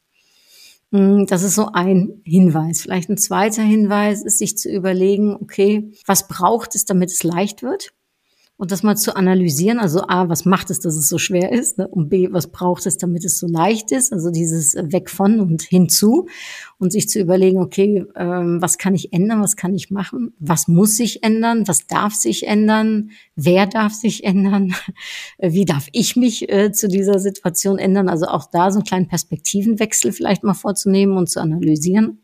Hm, 0.91 1.27
das 1.27 1.43
ist 1.43 1.53
so 1.53 1.67
ein 1.71 2.21
Hinweis. 2.23 2.81
Vielleicht 2.81 3.09
ein 3.09 3.19
zweiter 3.19 3.61
Hinweis 3.61 4.23
ist, 4.23 4.39
sich 4.39 4.57
zu 4.57 4.71
überlegen, 4.71 5.35
okay, 5.35 5.91
was 6.07 6.27
braucht 6.27 6.73
es, 6.73 6.85
damit 6.85 7.11
es 7.11 7.21
leicht 7.21 7.61
wird? 7.61 7.93
Und 8.57 8.71
das 8.71 8.83
mal 8.83 8.95
zu 8.95 9.15
analysieren. 9.15 9.79
Also 9.79 10.01
A, 10.07 10.29
was 10.29 10.45
macht 10.45 10.69
es, 10.69 10.79
dass 10.79 10.95
es 10.95 11.09
so 11.09 11.17
schwer 11.17 11.51
ist? 11.51 11.77
Ne? 11.77 11.87
Und 11.87 12.09
B, 12.09 12.29
was 12.31 12.47
braucht 12.47 12.85
es, 12.85 12.97
damit 12.97 13.25
es 13.25 13.37
so 13.37 13.47
leicht 13.47 13.91
ist? 13.91 14.13
Also 14.13 14.31
dieses 14.31 14.75
Weg 14.75 15.09
von 15.09 15.41
und 15.41 15.61
hinzu 15.61 16.27
und 16.77 16.91
sich 16.91 17.09
zu 17.09 17.19
überlegen, 17.19 17.59
okay, 17.59 18.05
ähm, 18.15 18.61
was 18.61 18.77
kann 18.77 18.95
ich 18.95 19.11
ändern? 19.11 19.41
Was 19.41 19.57
kann 19.57 19.75
ich 19.75 19.91
machen? 19.91 20.33
Was 20.39 20.69
muss 20.69 20.95
sich 20.95 21.21
ändern? 21.21 21.67
Was 21.67 21.87
darf 21.87 22.13
sich 22.13 22.47
ändern? 22.47 23.11
Wer 23.35 23.67
darf 23.67 23.93
sich 23.93 24.23
ändern? 24.23 24.73
Wie 25.39 25.65
darf 25.65 25.87
ich 25.91 26.15
mich 26.15 26.49
äh, 26.49 26.71
zu 26.71 26.87
dieser 26.87 27.19
Situation 27.19 27.77
ändern? 27.77 28.07
Also 28.07 28.27
auch 28.27 28.49
da 28.49 28.71
so 28.71 28.79
einen 28.79 28.85
kleinen 28.85 29.07
Perspektivenwechsel 29.09 30.13
vielleicht 30.13 30.43
mal 30.43 30.53
vorzunehmen 30.53 31.17
und 31.17 31.29
zu 31.29 31.41
analysieren. 31.41 32.19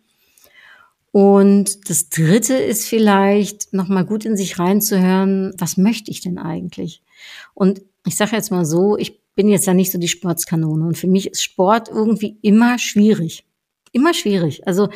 Und 1.11 1.89
das 1.89 2.09
Dritte 2.09 2.55
ist 2.55 2.87
vielleicht 2.87 3.73
nochmal 3.73 4.05
gut 4.05 4.25
in 4.25 4.37
sich 4.37 4.59
reinzuhören, 4.59 5.53
was 5.57 5.75
möchte 5.77 6.09
ich 6.09 6.21
denn 6.21 6.37
eigentlich? 6.37 7.03
Und 7.53 7.81
ich 8.05 8.15
sage 8.15 8.35
jetzt 8.35 8.51
mal 8.51 8.65
so, 8.65 8.97
ich 8.97 9.21
bin 9.35 9.49
jetzt 9.49 9.67
ja 9.67 9.73
nicht 9.73 9.91
so 9.91 9.97
die 9.97 10.07
Sportskanone 10.07 10.85
und 10.85 10.97
für 10.97 11.07
mich 11.07 11.31
ist 11.31 11.43
Sport 11.43 11.89
irgendwie 11.89 12.37
immer 12.41 12.79
schwierig. 12.79 13.45
Immer 13.91 14.13
schwierig. 14.13 14.65
Also 14.67 14.89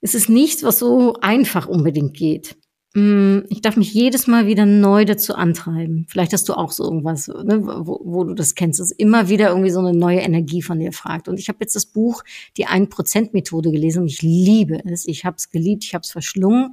es 0.00 0.14
ist 0.14 0.28
nichts, 0.28 0.62
was 0.62 0.78
so 0.78 1.14
einfach 1.20 1.66
unbedingt 1.66 2.14
geht. 2.14 2.56
Mm, 2.94 3.40
ich 3.50 3.60
darf 3.60 3.76
mich 3.76 3.92
jedes 3.92 4.26
Mal 4.26 4.46
wieder 4.46 4.64
neu 4.64 5.04
dazu 5.04 5.34
antreiben. 5.34 6.06
Vielleicht 6.08 6.32
hast 6.32 6.48
du 6.48 6.54
auch 6.54 6.72
so 6.72 6.84
irgendwas, 6.84 7.28
ne, 7.28 7.60
wo, 7.62 8.00
wo 8.02 8.24
du 8.24 8.34
das 8.34 8.54
kennst, 8.54 8.80
dass 8.80 8.90
immer 8.90 9.28
wieder 9.28 9.50
irgendwie 9.50 9.70
so 9.70 9.80
eine 9.80 9.92
neue 9.92 10.20
Energie 10.20 10.62
von 10.62 10.78
dir 10.78 10.92
fragt. 10.92 11.28
Und 11.28 11.38
ich 11.38 11.48
habe 11.48 11.58
jetzt 11.60 11.76
das 11.76 11.86
Buch 11.86 12.24
Die 12.56 12.66
1%-Methode 12.66 13.70
gelesen 13.70 14.02
und 14.02 14.08
ich 14.08 14.22
liebe 14.22 14.82
es. 14.86 15.06
Ich 15.06 15.24
habe 15.24 15.36
es 15.36 15.50
geliebt, 15.50 15.84
ich 15.84 15.94
habe 15.94 16.02
es 16.02 16.10
verschlungen. 16.10 16.72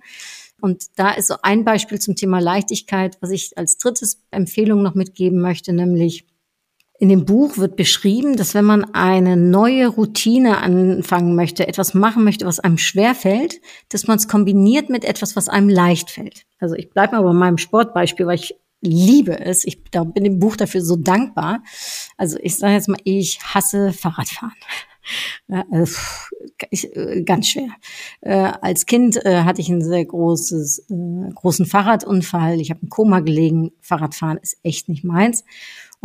Und 0.62 0.86
da 0.96 1.12
ist 1.12 1.28
so 1.28 1.36
ein 1.42 1.66
Beispiel 1.66 2.00
zum 2.00 2.16
Thema 2.16 2.40
Leichtigkeit, 2.40 3.18
was 3.20 3.32
ich 3.32 3.58
als 3.58 3.78
drittes 3.78 4.22
Empfehlung 4.32 4.82
noch 4.84 4.96
mitgeben 4.96 5.42
möchte, 5.42 5.74
nämlich 5.74 6.26
in 6.98 7.10
dem 7.10 7.26
Buch 7.26 7.58
wird 7.58 7.76
beschrieben, 7.76 8.38
dass 8.38 8.54
wenn 8.54 8.66
man 8.66 8.86
eine 8.94 9.36
neue 9.36 9.88
Routine 9.88 10.60
anfangen 10.60 11.36
möchte, 11.36 11.68
etwas 11.68 11.94
machen 11.94 12.24
möchte, 12.24 12.46
was 12.46 12.60
einem 12.60 12.78
schwer 12.78 13.16
fällt, 13.16 13.60
dass 13.90 14.08
man 14.08 14.18
es 14.18 14.28
kombiniert 14.28 14.90
mit 14.90 15.04
etwas, 15.04 15.36
was 15.36 15.50
einem 15.50 15.70
leicht 15.70 16.10
fällt. 16.10 16.46
Also 16.60 16.76
ich 16.76 16.90
bleibe 16.92 17.16
mal 17.16 17.24
bei 17.24 17.34
meinem 17.34 17.58
Sportbeispiel, 17.58 18.28
weil 18.28 18.36
ich 18.36 18.56
liebe 18.82 19.40
es. 19.40 19.66
Ich 19.66 19.84
bin 19.84 20.24
dem 20.24 20.40
Buch 20.40 20.56
dafür 20.56 20.82
so 20.82 20.96
dankbar. 20.96 21.64
Also 22.18 22.38
ich 22.42 22.58
sage 22.58 22.74
jetzt 22.74 22.88
mal, 22.88 23.00
ich 23.04 23.40
hasse 23.42 23.94
Fahrradfahren. 23.94 24.56
Also, 25.72 26.00
ich, 26.72 26.96
äh, 26.96 27.22
ganz 27.22 27.50
schwer. 27.50 27.70
Äh, 28.22 28.52
als 28.62 28.88
Kind 28.88 29.24
äh, 29.24 29.44
hatte 29.44 29.62
ich 29.62 29.70
einen 29.70 29.84
sehr 29.84 30.04
großes, 30.04 30.88
äh, 30.90 31.32
großen 31.32 31.68
Fahrradunfall. 31.68 32.60
Ich 32.60 32.72
habe 32.72 32.80
im 32.82 32.90
Koma 32.90 33.20
gelegen. 33.20 33.72
Fahrradfahren 33.82 34.40
ist 34.40 34.58
echt 34.64 34.90
nicht 34.90 35.04
meins. 35.04 35.44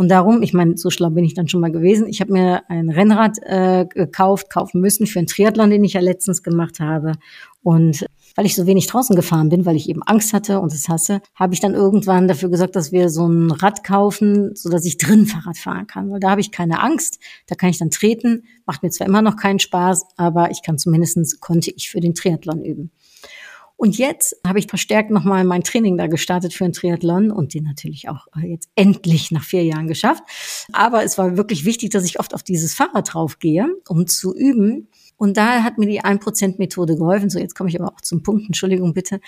Und 0.00 0.08
darum, 0.08 0.40
ich 0.40 0.54
meine, 0.54 0.78
so 0.78 0.88
schlau 0.88 1.10
bin 1.10 1.26
ich 1.26 1.34
dann 1.34 1.46
schon 1.46 1.60
mal 1.60 1.70
gewesen. 1.70 2.08
Ich 2.08 2.22
habe 2.22 2.32
mir 2.32 2.62
ein 2.70 2.88
Rennrad 2.88 3.36
äh, 3.42 3.84
gekauft, 3.84 4.48
kaufen 4.48 4.80
müssen 4.80 5.06
für 5.06 5.18
einen 5.18 5.26
Triathlon, 5.26 5.68
den 5.68 5.84
ich 5.84 5.92
ja 5.92 6.00
letztens 6.00 6.42
gemacht 6.42 6.80
habe. 6.80 7.12
Und 7.62 8.06
weil 8.34 8.46
ich 8.46 8.56
so 8.56 8.66
wenig 8.66 8.86
draußen 8.86 9.14
gefahren 9.14 9.50
bin, 9.50 9.66
weil 9.66 9.76
ich 9.76 9.90
eben 9.90 10.02
Angst 10.02 10.32
hatte 10.32 10.60
und 10.60 10.72
es 10.72 10.88
hasse, 10.88 11.20
habe 11.34 11.52
ich 11.52 11.60
dann 11.60 11.74
irgendwann 11.74 12.28
dafür 12.28 12.48
gesagt, 12.48 12.76
dass 12.76 12.92
wir 12.92 13.10
so 13.10 13.28
ein 13.28 13.50
Rad 13.50 13.84
kaufen, 13.84 14.52
so 14.54 14.70
dass 14.70 14.86
ich 14.86 14.96
drin 14.96 15.26
Fahrrad 15.26 15.58
fahren 15.58 15.86
kann. 15.86 16.10
Weil 16.10 16.20
da 16.20 16.30
habe 16.30 16.40
ich 16.40 16.50
keine 16.50 16.80
Angst, 16.80 17.18
da 17.46 17.54
kann 17.54 17.68
ich 17.68 17.76
dann 17.76 17.90
treten. 17.90 18.44
Macht 18.64 18.82
mir 18.82 18.88
zwar 18.88 19.06
immer 19.06 19.20
noch 19.20 19.36
keinen 19.36 19.58
Spaß, 19.58 20.06
aber 20.16 20.50
ich 20.50 20.62
kann 20.62 20.78
zumindestens 20.78 21.40
konnte 21.40 21.72
ich 21.76 21.90
für 21.90 22.00
den 22.00 22.14
Triathlon 22.14 22.64
üben. 22.64 22.90
Und 23.80 23.96
jetzt 23.96 24.36
habe 24.46 24.58
ich 24.58 24.66
verstärkt 24.66 25.10
nochmal 25.10 25.42
mein 25.42 25.62
Training 25.62 25.96
da 25.96 26.06
gestartet 26.06 26.52
für 26.52 26.64
einen 26.64 26.74
Triathlon 26.74 27.30
und 27.30 27.54
den 27.54 27.64
natürlich 27.64 28.10
auch 28.10 28.26
äh, 28.36 28.46
jetzt 28.46 28.68
endlich 28.74 29.30
nach 29.30 29.42
vier 29.42 29.64
Jahren 29.64 29.86
geschafft. 29.86 30.22
Aber 30.74 31.02
es 31.02 31.16
war 31.16 31.38
wirklich 31.38 31.64
wichtig, 31.64 31.88
dass 31.88 32.04
ich 32.04 32.20
oft 32.20 32.34
auf 32.34 32.42
dieses 32.42 32.74
Fahrrad 32.74 33.14
draufgehe, 33.14 33.68
um 33.88 34.06
zu 34.06 34.36
üben. 34.36 34.88
Und 35.16 35.38
da 35.38 35.62
hat 35.62 35.78
mir 35.78 35.86
die 35.86 36.02
1%-Methode 36.02 36.96
geholfen. 36.96 37.30
So, 37.30 37.38
jetzt 37.38 37.54
komme 37.54 37.70
ich 37.70 37.80
aber 37.80 37.90
auch 37.90 38.02
zum 38.02 38.22
Punkt, 38.22 38.44
Entschuldigung 38.44 38.92
bitte. 38.92 39.18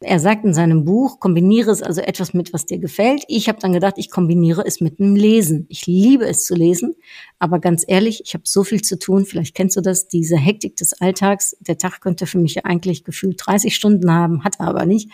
Er 0.00 0.20
sagt 0.20 0.44
in 0.44 0.54
seinem 0.54 0.84
Buch, 0.84 1.18
kombiniere 1.18 1.70
es 1.72 1.82
also 1.82 2.00
etwas 2.00 2.32
mit, 2.32 2.52
was 2.52 2.66
dir 2.66 2.78
gefällt. 2.78 3.24
Ich 3.26 3.48
habe 3.48 3.58
dann 3.58 3.72
gedacht, 3.72 3.94
ich 3.96 4.10
kombiniere 4.10 4.64
es 4.64 4.80
mit 4.80 5.00
einem 5.00 5.16
Lesen. 5.16 5.66
Ich 5.68 5.86
liebe 5.86 6.24
es 6.26 6.44
zu 6.44 6.54
lesen, 6.54 6.94
aber 7.38 7.58
ganz 7.58 7.84
ehrlich, 7.86 8.22
ich 8.24 8.34
habe 8.34 8.44
so 8.46 8.62
viel 8.62 8.82
zu 8.82 8.98
tun. 8.98 9.24
Vielleicht 9.24 9.56
kennst 9.56 9.76
du 9.76 9.80
das, 9.80 10.06
diese 10.06 10.36
Hektik 10.36 10.76
des 10.76 11.00
Alltags. 11.00 11.56
Der 11.60 11.78
Tag 11.78 12.00
könnte 12.00 12.26
für 12.26 12.38
mich 12.38 12.54
ja 12.54 12.64
eigentlich 12.64 13.02
gefühlt 13.02 13.40
30 13.44 13.74
Stunden 13.74 14.12
haben, 14.12 14.44
hat 14.44 14.60
er 14.60 14.68
aber 14.68 14.86
nicht. 14.86 15.10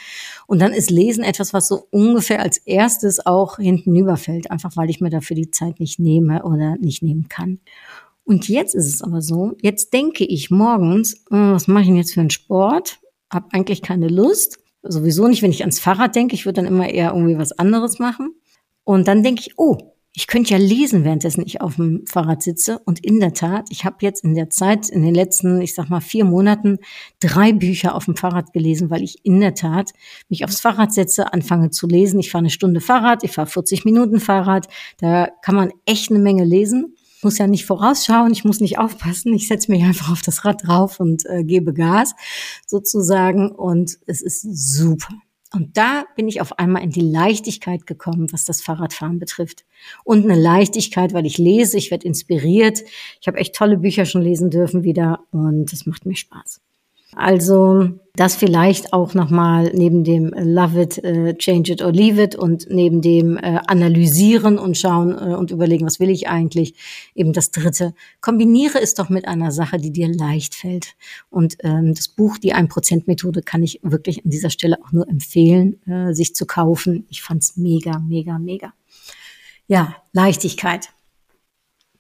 Und 0.47 0.61
dann 0.61 0.73
ist 0.73 0.91
Lesen 0.91 1.25
etwas, 1.25 1.55
was 1.55 1.69
so 1.69 1.87
ungefähr 1.91 2.43
als 2.43 2.59
erstes 2.59 3.25
auch 3.25 3.57
hinten 3.57 3.97
überfällt, 3.97 4.51
einfach 4.51 4.77
weil 4.77 4.91
ich 4.91 5.01
mir 5.01 5.11
dafür 5.11 5.37
die 5.37 5.51
Zeit 5.51 5.81
nicht 5.81 5.99
nehme 5.99 6.43
oder 6.43 6.77
nicht 6.77 7.03
nehmen 7.03 7.29
kann. 7.29 7.61
Und 8.25 8.49
jetzt 8.49 8.75
ist 8.75 8.87
es 8.87 9.03
aber 9.03 9.23
so, 9.23 9.53
jetzt 9.61 9.93
denke 9.93 10.25
ich 10.25 10.51
morgens, 10.51 11.15
äh, 11.31 11.37
was 11.37 11.69
mache 11.69 11.83
ich 11.83 11.89
denn 11.89 11.97
jetzt 11.97 12.15
für 12.15 12.21
einen 12.21 12.31
Sport? 12.31 12.99
Hab 13.31 13.53
eigentlich 13.53 13.83
keine 13.83 14.09
Lust 14.09 14.64
sowieso 14.85 15.29
nicht, 15.29 15.43
wenn 15.43 15.51
ich 15.51 15.63
ans 15.63 15.81
Fahrrad 15.81 16.15
denke. 16.15 16.35
Ich 16.35 16.45
würde 16.47 16.63
dann 16.63 16.67
immer 16.67 16.89
eher 16.89 17.13
irgendwie 17.13 17.39
was 17.39 17.53
anderes 17.53 17.99
machen. 17.99 18.35
Und 18.85 19.09
dann 19.09 19.23
denke 19.23 19.43
ich, 19.47 19.55
oh, 19.57 19.95
ich 20.17 20.29
könnte 20.29 20.53
ja 20.53 20.59
lesen, 20.59 21.03
währenddessen 21.03 21.43
ich 21.45 21.61
auf 21.61 21.75
dem 21.75 22.07
Fahrrad 22.07 22.41
sitze. 22.41 22.79
Und 22.85 23.05
in 23.05 23.19
der 23.19 23.33
Tat, 23.33 23.67
ich 23.71 23.85
habe 23.85 23.97
jetzt 24.01 24.23
in 24.23 24.35
der 24.35 24.49
Zeit, 24.49 24.89
in 24.89 25.03
den 25.03 25.15
letzten, 25.15 25.61
ich 25.61 25.75
sag 25.75 25.91
mal, 25.91 26.01
vier 26.01 26.25
Monaten 26.25 26.79
drei 27.19 27.53
Bücher 27.53 27.97
auf 27.97 28.05
dem 28.05 28.15
Fahrrad 28.15 28.53
gelesen, 28.53 28.91
weil 28.91 29.03
ich 29.03 29.25
in 29.25 29.41
der 29.41 29.55
Tat 29.55 29.91
mich 30.29 30.45
aufs 30.45 30.61
Fahrrad 30.61 30.93
setze, 30.93 31.33
anfange 31.33 31.71
zu 31.71 31.89
lesen. 31.89 32.21
Ich 32.21 32.31
fahre 32.31 32.43
eine 32.43 32.51
Stunde 32.51 32.81
Fahrrad, 32.81 33.25
ich 33.25 33.33
fahre 33.33 33.49
40 33.49 33.85
Minuten 33.85 34.21
Fahrrad. 34.21 34.69
Da 34.99 35.31
kann 35.43 35.57
man 35.57 35.73
echt 35.85 36.11
eine 36.11 36.21
Menge 36.21 36.45
lesen. 36.45 36.95
Ich 37.25 37.27
muss 37.27 37.39
ja 37.39 37.47
nicht 37.47 37.65
vorausschauen, 37.65 38.33
ich 38.33 38.45
muss 38.45 38.61
nicht 38.61 38.79
aufpassen. 38.79 39.33
Ich 39.33 39.49
setze 39.49 39.73
mich 39.73 39.83
einfach 39.83 40.13
auf 40.13 40.21
das 40.21 40.45
Rad 40.45 40.67
drauf 40.67 41.01
und 41.01 41.25
äh, 41.25 41.43
gebe 41.43 41.73
Gas 41.73 42.15
sozusagen. 42.67 43.51
Und 43.51 43.97
es 44.05 44.21
ist 44.21 44.43
super. 44.43 45.15
Und 45.55 45.79
da 45.79 46.05
bin 46.17 46.29
ich 46.29 46.43
auf 46.43 46.59
einmal 46.59 46.83
in 46.83 46.91
die 46.91 47.01
Leichtigkeit 47.01 47.87
gekommen, 47.87 48.31
was 48.31 48.45
das 48.45 48.61
Fahrradfahren 48.61 49.19
betrifft. 49.19 49.65
Und 50.05 50.25
eine 50.25 50.39
Leichtigkeit, 50.39 51.15
weil 51.15 51.25
ich 51.25 51.39
lese, 51.39 51.79
ich 51.79 51.91
werde 51.91 52.07
inspiriert. 52.07 52.83
Ich 53.23 53.27
habe 53.27 53.39
echt 53.39 53.55
tolle 53.55 53.79
Bücher 53.79 54.05
schon 54.05 54.21
lesen 54.21 54.51
dürfen 54.51 54.83
wieder 54.83 55.21
und 55.31 55.73
es 55.73 55.87
macht 55.87 56.05
mir 56.05 56.17
Spaß. 56.17 56.61
Also 57.17 57.91
das 58.17 58.37
vielleicht 58.37 58.93
auch 58.93 59.15
nochmal 59.15 59.73
neben 59.75 60.05
dem 60.05 60.29
Love 60.29 60.83
it, 60.83 60.99
äh, 61.03 61.35
change 61.37 61.73
it 61.73 61.83
or 61.83 61.91
leave 61.91 62.23
it 62.23 62.37
und 62.37 62.67
neben 62.71 63.03
dem 63.03 63.37
äh, 63.37 63.59
Analysieren 63.67 64.57
und 64.57 64.79
schauen 64.79 65.11
äh, 65.11 65.35
und 65.35 65.51
überlegen, 65.51 65.85
was 65.85 65.99
will 65.99 66.11
ich 66.11 66.29
eigentlich, 66.29 66.75
eben 67.17 67.33
das 67.33 67.51
Dritte. 67.51 67.93
Kombiniere 68.21 68.81
es 68.81 68.95
doch 68.95 69.09
mit 69.09 69.27
einer 69.27 69.51
Sache, 69.51 69.79
die 69.79 69.91
dir 69.91 70.09
leicht 70.09 70.55
fällt. 70.55 70.95
Und 71.29 71.57
ähm, 71.65 71.93
das 71.93 72.07
Buch 72.07 72.39
Die 72.39 72.55
1%-Methode 72.55 73.43
kann 73.43 73.65
ich 73.65 73.81
wirklich 73.83 74.25
an 74.25 74.31
dieser 74.31 74.51
Stelle 74.51 74.79
auch 74.85 74.93
nur 74.93 75.09
empfehlen, 75.09 75.83
äh, 75.89 76.15
sich 76.15 76.37
zu 76.37 76.47
kaufen. 76.47 77.07
Ich 77.11 77.21
fand's 77.21 77.57
mega, 77.57 77.99
mega, 77.99 78.39
mega. 78.39 78.73
Ja, 79.67 79.97
Leichtigkeit. 80.13 80.91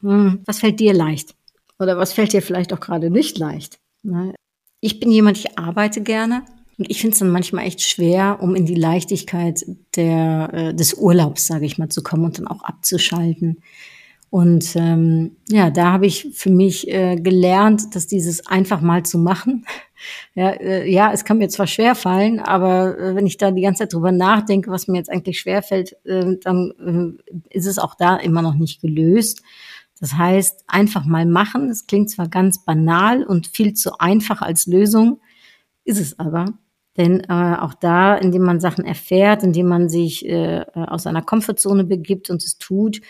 Hm, 0.00 0.42
was 0.46 0.60
fällt 0.60 0.78
dir 0.78 0.92
leicht? 0.92 1.34
Oder 1.80 1.98
was 1.98 2.12
fällt 2.12 2.32
dir 2.32 2.42
vielleicht 2.42 2.72
auch 2.72 2.80
gerade 2.80 3.10
nicht 3.10 3.36
leicht? 3.36 3.80
Ne? 4.04 4.34
Ich 4.84 5.00
bin 5.00 5.10
jemand, 5.10 5.38
ich 5.38 5.58
arbeite 5.58 6.02
gerne. 6.02 6.42
Und 6.76 6.90
ich 6.90 7.00
finde 7.00 7.14
es 7.14 7.18
dann 7.20 7.30
manchmal 7.30 7.64
echt 7.64 7.80
schwer, 7.80 8.40
um 8.42 8.54
in 8.54 8.66
die 8.66 8.74
Leichtigkeit 8.74 9.64
der, 9.96 10.50
äh, 10.52 10.74
des 10.74 10.92
Urlaubs, 10.92 11.46
sage 11.46 11.64
ich 11.64 11.78
mal, 11.78 11.88
zu 11.88 12.02
kommen 12.02 12.26
und 12.26 12.38
dann 12.38 12.46
auch 12.46 12.62
abzuschalten. 12.62 13.62
Und 14.28 14.76
ähm, 14.76 15.36
ja, 15.48 15.70
da 15.70 15.92
habe 15.92 16.04
ich 16.04 16.28
für 16.34 16.50
mich 16.50 16.86
äh, 16.88 17.16
gelernt, 17.16 17.94
dass 17.94 18.08
dieses 18.08 18.46
einfach 18.46 18.82
mal 18.82 19.04
zu 19.04 19.16
machen, 19.16 19.64
ja, 20.34 20.50
äh, 20.50 20.86
ja, 20.86 21.12
es 21.14 21.24
kann 21.24 21.38
mir 21.38 21.48
zwar 21.48 21.66
schwer 21.66 21.94
fallen, 21.94 22.38
aber 22.38 22.98
äh, 22.98 23.14
wenn 23.14 23.26
ich 23.26 23.38
da 23.38 23.52
die 23.52 23.62
ganze 23.62 23.84
Zeit 23.84 23.94
drüber 23.94 24.12
nachdenke, 24.12 24.70
was 24.70 24.86
mir 24.86 24.98
jetzt 24.98 25.10
eigentlich 25.10 25.40
schwer 25.40 25.62
fällt, 25.62 25.96
äh, 26.04 26.36
dann 26.42 27.16
äh, 27.26 27.56
ist 27.56 27.66
es 27.66 27.78
auch 27.78 27.94
da 27.94 28.16
immer 28.16 28.42
noch 28.42 28.54
nicht 28.54 28.82
gelöst. 28.82 29.42
Das 30.00 30.14
heißt, 30.14 30.64
einfach 30.66 31.04
mal 31.04 31.26
machen. 31.26 31.68
Das 31.68 31.86
klingt 31.86 32.10
zwar 32.10 32.28
ganz 32.28 32.64
banal 32.64 33.24
und 33.24 33.46
viel 33.46 33.74
zu 33.74 33.98
einfach 33.98 34.42
als 34.42 34.66
Lösung, 34.66 35.20
ist 35.84 36.00
es 36.00 36.18
aber. 36.18 36.46
Denn 36.96 37.20
äh, 37.20 37.56
auch 37.58 37.74
da, 37.74 38.14
indem 38.16 38.42
man 38.42 38.60
Sachen 38.60 38.84
erfährt, 38.84 39.42
indem 39.42 39.66
man 39.66 39.88
sich 39.88 40.24
äh, 40.26 40.64
aus 40.74 41.06
einer 41.06 41.22
Komfortzone 41.22 41.84
begibt 41.84 42.30
und 42.30 42.44
es 42.44 42.58
tut, 42.58 43.00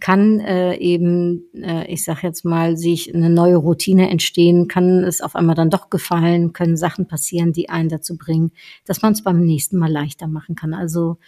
kann 0.00 0.40
äh, 0.40 0.76
eben, 0.76 1.44
äh, 1.54 1.86
ich 1.92 2.04
sage 2.04 2.20
jetzt 2.22 2.44
mal, 2.44 2.76
sich 2.76 3.14
eine 3.14 3.30
neue 3.30 3.56
Routine 3.56 4.10
entstehen, 4.10 4.66
kann 4.66 5.04
es 5.04 5.20
auf 5.20 5.36
einmal 5.36 5.54
dann 5.54 5.70
doch 5.70 5.90
gefallen, 5.90 6.52
können 6.52 6.76
Sachen 6.76 7.06
passieren, 7.06 7.52
die 7.52 7.68
einen 7.68 7.88
dazu 7.88 8.16
bringen, 8.16 8.52
dass 8.86 9.02
man 9.02 9.12
es 9.12 9.22
beim 9.22 9.40
nächsten 9.40 9.78
Mal 9.78 9.90
leichter 9.90 10.26
machen 10.26 10.54
kann. 10.54 10.74
Also 10.74 11.18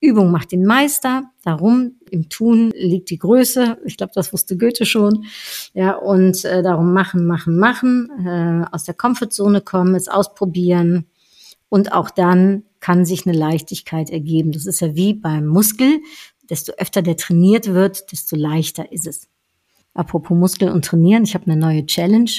Übung 0.00 0.30
macht 0.30 0.52
den 0.52 0.64
Meister, 0.64 1.24
darum 1.44 1.96
im 2.10 2.28
Tun 2.28 2.72
liegt 2.74 3.10
die 3.10 3.18
Größe. 3.18 3.78
Ich 3.84 3.96
glaube, 3.96 4.12
das 4.14 4.32
wusste 4.32 4.56
Goethe 4.56 4.86
schon. 4.86 5.24
Ja, 5.74 5.96
und 5.96 6.44
äh, 6.44 6.62
darum 6.62 6.92
machen, 6.92 7.26
machen, 7.26 7.56
machen, 7.56 8.08
äh, 8.26 8.64
aus 8.74 8.84
der 8.84 8.94
Komfortzone 8.94 9.60
kommen, 9.60 9.94
es 9.94 10.08
ausprobieren 10.08 11.06
und 11.72 11.92
auch 11.92 12.10
dann 12.10 12.64
kann 12.80 13.06
sich 13.06 13.26
eine 13.26 13.34
Leichtigkeit 13.34 14.10
ergeben. 14.10 14.52
Das 14.52 14.66
ist 14.66 14.80
ja 14.80 14.94
wie 14.94 15.14
beim 15.14 15.46
Muskel 15.46 16.00
desto 16.42 16.72
öfter 16.72 17.02
der 17.02 17.16
trainiert 17.16 17.66
wird, 17.66 18.12
desto 18.12 18.36
leichter 18.36 18.92
ist 18.92 19.06
es. 19.06 19.28
Apropos 19.94 20.36
Muskeln 20.36 20.72
und 20.72 20.84
Trainieren, 20.84 21.24
ich 21.24 21.34
habe 21.34 21.46
eine 21.46 21.56
neue 21.56 21.86
Challenge. 21.86 22.30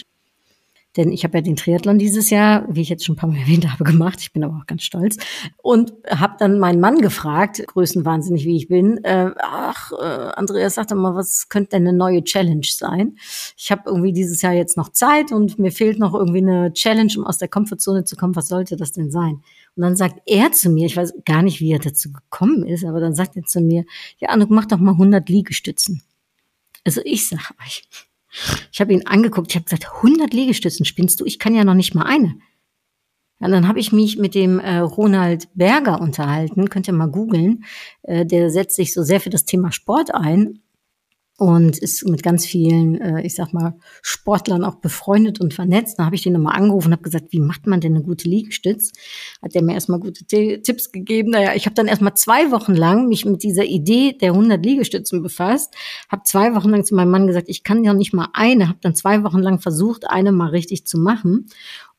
Denn 0.95 1.11
ich 1.11 1.23
habe 1.23 1.37
ja 1.37 1.41
den 1.41 1.55
Triathlon 1.55 1.97
dieses 1.97 2.29
Jahr, 2.29 2.65
wie 2.69 2.81
ich 2.81 2.89
jetzt 2.89 3.05
schon 3.05 3.15
ein 3.15 3.17
paar 3.17 3.29
Mal 3.29 3.37
erwähnt 3.41 3.71
habe, 3.71 3.83
gemacht. 3.83 4.19
Ich 4.21 4.31
bin 4.31 4.43
aber 4.43 4.57
auch 4.61 4.67
ganz 4.67 4.83
stolz. 4.83 5.17
Und 5.57 5.93
habe 6.07 6.35
dann 6.39 6.59
meinen 6.59 6.79
Mann 6.79 6.99
gefragt, 6.99 7.63
größenwahnsinnig 7.67 8.45
wie 8.45 8.57
ich 8.57 8.67
bin, 8.67 9.03
äh, 9.03 9.31
ach, 9.41 9.91
äh, 9.91 10.31
Andreas, 10.35 10.75
sag 10.75 10.87
doch 10.87 10.95
mal, 10.95 11.15
was 11.15 11.49
könnte 11.49 11.71
denn 11.71 11.87
eine 11.87 11.97
neue 11.97 12.23
Challenge 12.23 12.65
sein? 12.67 13.17
Ich 13.57 13.71
habe 13.71 13.83
irgendwie 13.87 14.13
dieses 14.13 14.41
Jahr 14.41 14.53
jetzt 14.53 14.77
noch 14.77 14.89
Zeit 14.89 15.31
und 15.31 15.59
mir 15.59 15.71
fehlt 15.71 15.99
noch 15.99 16.13
irgendwie 16.13 16.39
eine 16.39 16.73
Challenge, 16.73 17.11
um 17.17 17.25
aus 17.25 17.37
der 17.37 17.47
Komfortzone 17.47 18.03
zu 18.03 18.15
kommen. 18.15 18.35
Was 18.35 18.47
sollte 18.47 18.75
das 18.75 18.91
denn 18.91 19.11
sein? 19.11 19.41
Und 19.75 19.81
dann 19.81 19.95
sagt 19.95 20.21
er 20.27 20.51
zu 20.51 20.69
mir, 20.69 20.85
ich 20.85 20.97
weiß 20.97 21.13
gar 21.25 21.41
nicht, 21.41 21.59
wie 21.59 21.71
er 21.71 21.79
dazu 21.79 22.11
gekommen 22.11 22.63
ist, 22.65 22.85
aber 22.85 22.99
dann 22.99 23.15
sagt 23.15 23.35
er 23.35 23.43
zu 23.43 23.59
mir, 23.59 23.85
ja, 24.19 24.29
Anuk, 24.29 24.51
mach 24.51 24.65
doch 24.65 24.77
mal 24.77 24.91
100 24.91 25.27
Liegestützen. 25.29 26.03
Also 26.85 27.01
ich 27.03 27.27
sag 27.27 27.51
euch, 27.65 27.83
ich 28.71 28.81
habe 28.81 28.93
ihn 28.93 29.05
angeguckt, 29.05 29.51
ich 29.51 29.55
habe 29.55 29.65
gesagt, 29.65 29.87
100 29.97 30.33
Liegestützen 30.33 30.85
spinnst 30.85 31.19
du? 31.19 31.25
Ich 31.25 31.39
kann 31.39 31.55
ja 31.55 31.63
noch 31.63 31.73
nicht 31.73 31.95
mal 31.95 32.05
eine. 32.05 32.35
Ja, 33.39 33.49
dann 33.49 33.67
habe 33.67 33.79
ich 33.79 33.91
mich 33.91 34.17
mit 34.17 34.35
dem 34.35 34.59
äh, 34.59 34.77
Ronald 34.77 35.49
Berger 35.53 35.99
unterhalten, 35.99 36.69
könnt 36.69 36.87
ihr 36.87 36.93
mal 36.93 37.07
googeln. 37.07 37.65
Äh, 38.03 38.25
der 38.25 38.49
setzt 38.49 38.75
sich 38.75 38.93
so 38.93 39.03
sehr 39.03 39.19
für 39.19 39.29
das 39.29 39.45
Thema 39.45 39.71
Sport 39.71 40.13
ein 40.13 40.62
und 41.37 41.79
ist 41.79 42.07
mit 42.07 42.21
ganz 42.21 42.45
vielen, 42.45 43.01
äh, 43.01 43.21
ich 43.23 43.35
sag 43.35 43.53
mal, 43.53 43.75
Sportlern 44.03 44.63
auch 44.63 44.75
befreundet 44.75 45.41
und 45.41 45.53
vernetzt. 45.53 45.97
Da 45.97 46.05
habe 46.05 46.15
ich 46.15 46.21
den 46.21 46.33
nochmal 46.33 46.55
angerufen 46.55 46.87
und 46.87 46.93
habe 46.93 47.03
gesagt, 47.03 47.27
wie 47.31 47.39
macht 47.39 47.65
man 47.65 47.81
denn 47.81 47.95
eine 47.95 48.03
gute 48.03 48.29
Liegestütz? 48.29 48.91
Hat 49.41 49.55
der 49.55 49.63
mir 49.63 49.73
erstmal 49.73 49.99
gute 49.99 50.25
T 50.25 50.61
Tipps 50.61 50.91
gegeben. 50.91 51.31
Naja, 51.31 51.53
ich 51.55 51.65
habe 51.65 51.73
dann 51.73 51.87
erstmal 51.87 52.13
zwei 52.13 52.51
Wochen 52.51 52.75
lang 52.75 53.07
mich 53.07 53.25
mit 53.25 53.41
dieser 53.41 53.65
Idee 53.65 54.15
der 54.19 54.33
100 54.33 54.63
Liegestützen 54.63 55.23
befasst, 55.23 55.73
habe 56.07 56.23
zwei 56.23 56.53
Wochen 56.53 56.69
lang 56.69 56.85
zu 56.85 56.93
meinem 56.93 57.11
Mann 57.11 57.27
gesagt, 57.27 57.49
ich 57.49 57.63
kann 57.63 57.83
ja 57.83 57.93
nicht 57.93 58.13
mal 58.13 58.29
eine, 58.33 58.69
habe 58.69 58.79
dann 58.81 58.95
zwei 58.95 59.23
Wochen 59.23 59.39
lang 59.39 59.59
versucht, 59.59 60.09
eine 60.09 60.31
mal 60.31 60.49
richtig 60.49 60.85
zu 60.85 60.99
machen 60.99 61.47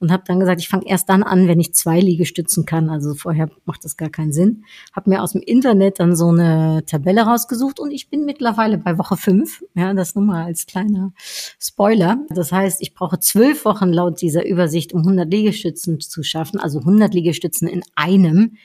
und 0.00 0.12
habe 0.12 0.24
dann 0.26 0.40
gesagt, 0.40 0.60
ich 0.60 0.68
fange 0.68 0.86
erst 0.86 1.08
dann 1.08 1.22
an, 1.22 1.48
wenn 1.48 1.60
ich 1.60 1.74
zwei 1.74 2.00
Liegestützen 2.00 2.66
kann. 2.66 2.90
Also 2.90 3.14
vorher 3.14 3.48
macht 3.64 3.84
das 3.84 3.96
gar 3.96 4.10
keinen 4.10 4.32
Sinn. 4.32 4.64
Habe 4.92 5.10
mir 5.10 5.22
aus 5.22 5.32
dem 5.32 5.40
Internet 5.40 6.00
dann 6.00 6.16
so 6.16 6.28
eine 6.28 6.84
Tabelle 6.86 7.22
rausgesucht 7.22 7.80
und 7.80 7.90
ich 7.90 8.10
bin 8.10 8.24
mittlerweile 8.24 8.78
bei 8.78 8.98
Woche 8.98 9.16
fünf. 9.16 9.62
Ja, 9.74 9.94
das 9.94 10.14
nur 10.14 10.24
mal 10.24 10.44
als 10.44 10.66
kleiner 10.66 11.12
Spoiler. 11.58 12.18
Das 12.28 12.52
heißt, 12.52 12.82
ich 12.82 12.94
brauche 12.94 13.18
zwölf 13.20 13.64
Wochen 13.64 13.92
laut 13.92 14.20
dieser 14.20 14.44
Übersicht, 14.46 14.92
um 14.92 15.00
100 15.00 15.30
Liegestützen 15.30 16.00
zu 16.00 16.22
schaffen. 16.22 16.58
Also 16.60 16.80
100 16.80 17.14
Liegestützen 17.14 17.68
in 17.68 17.82
einem. 17.94 18.56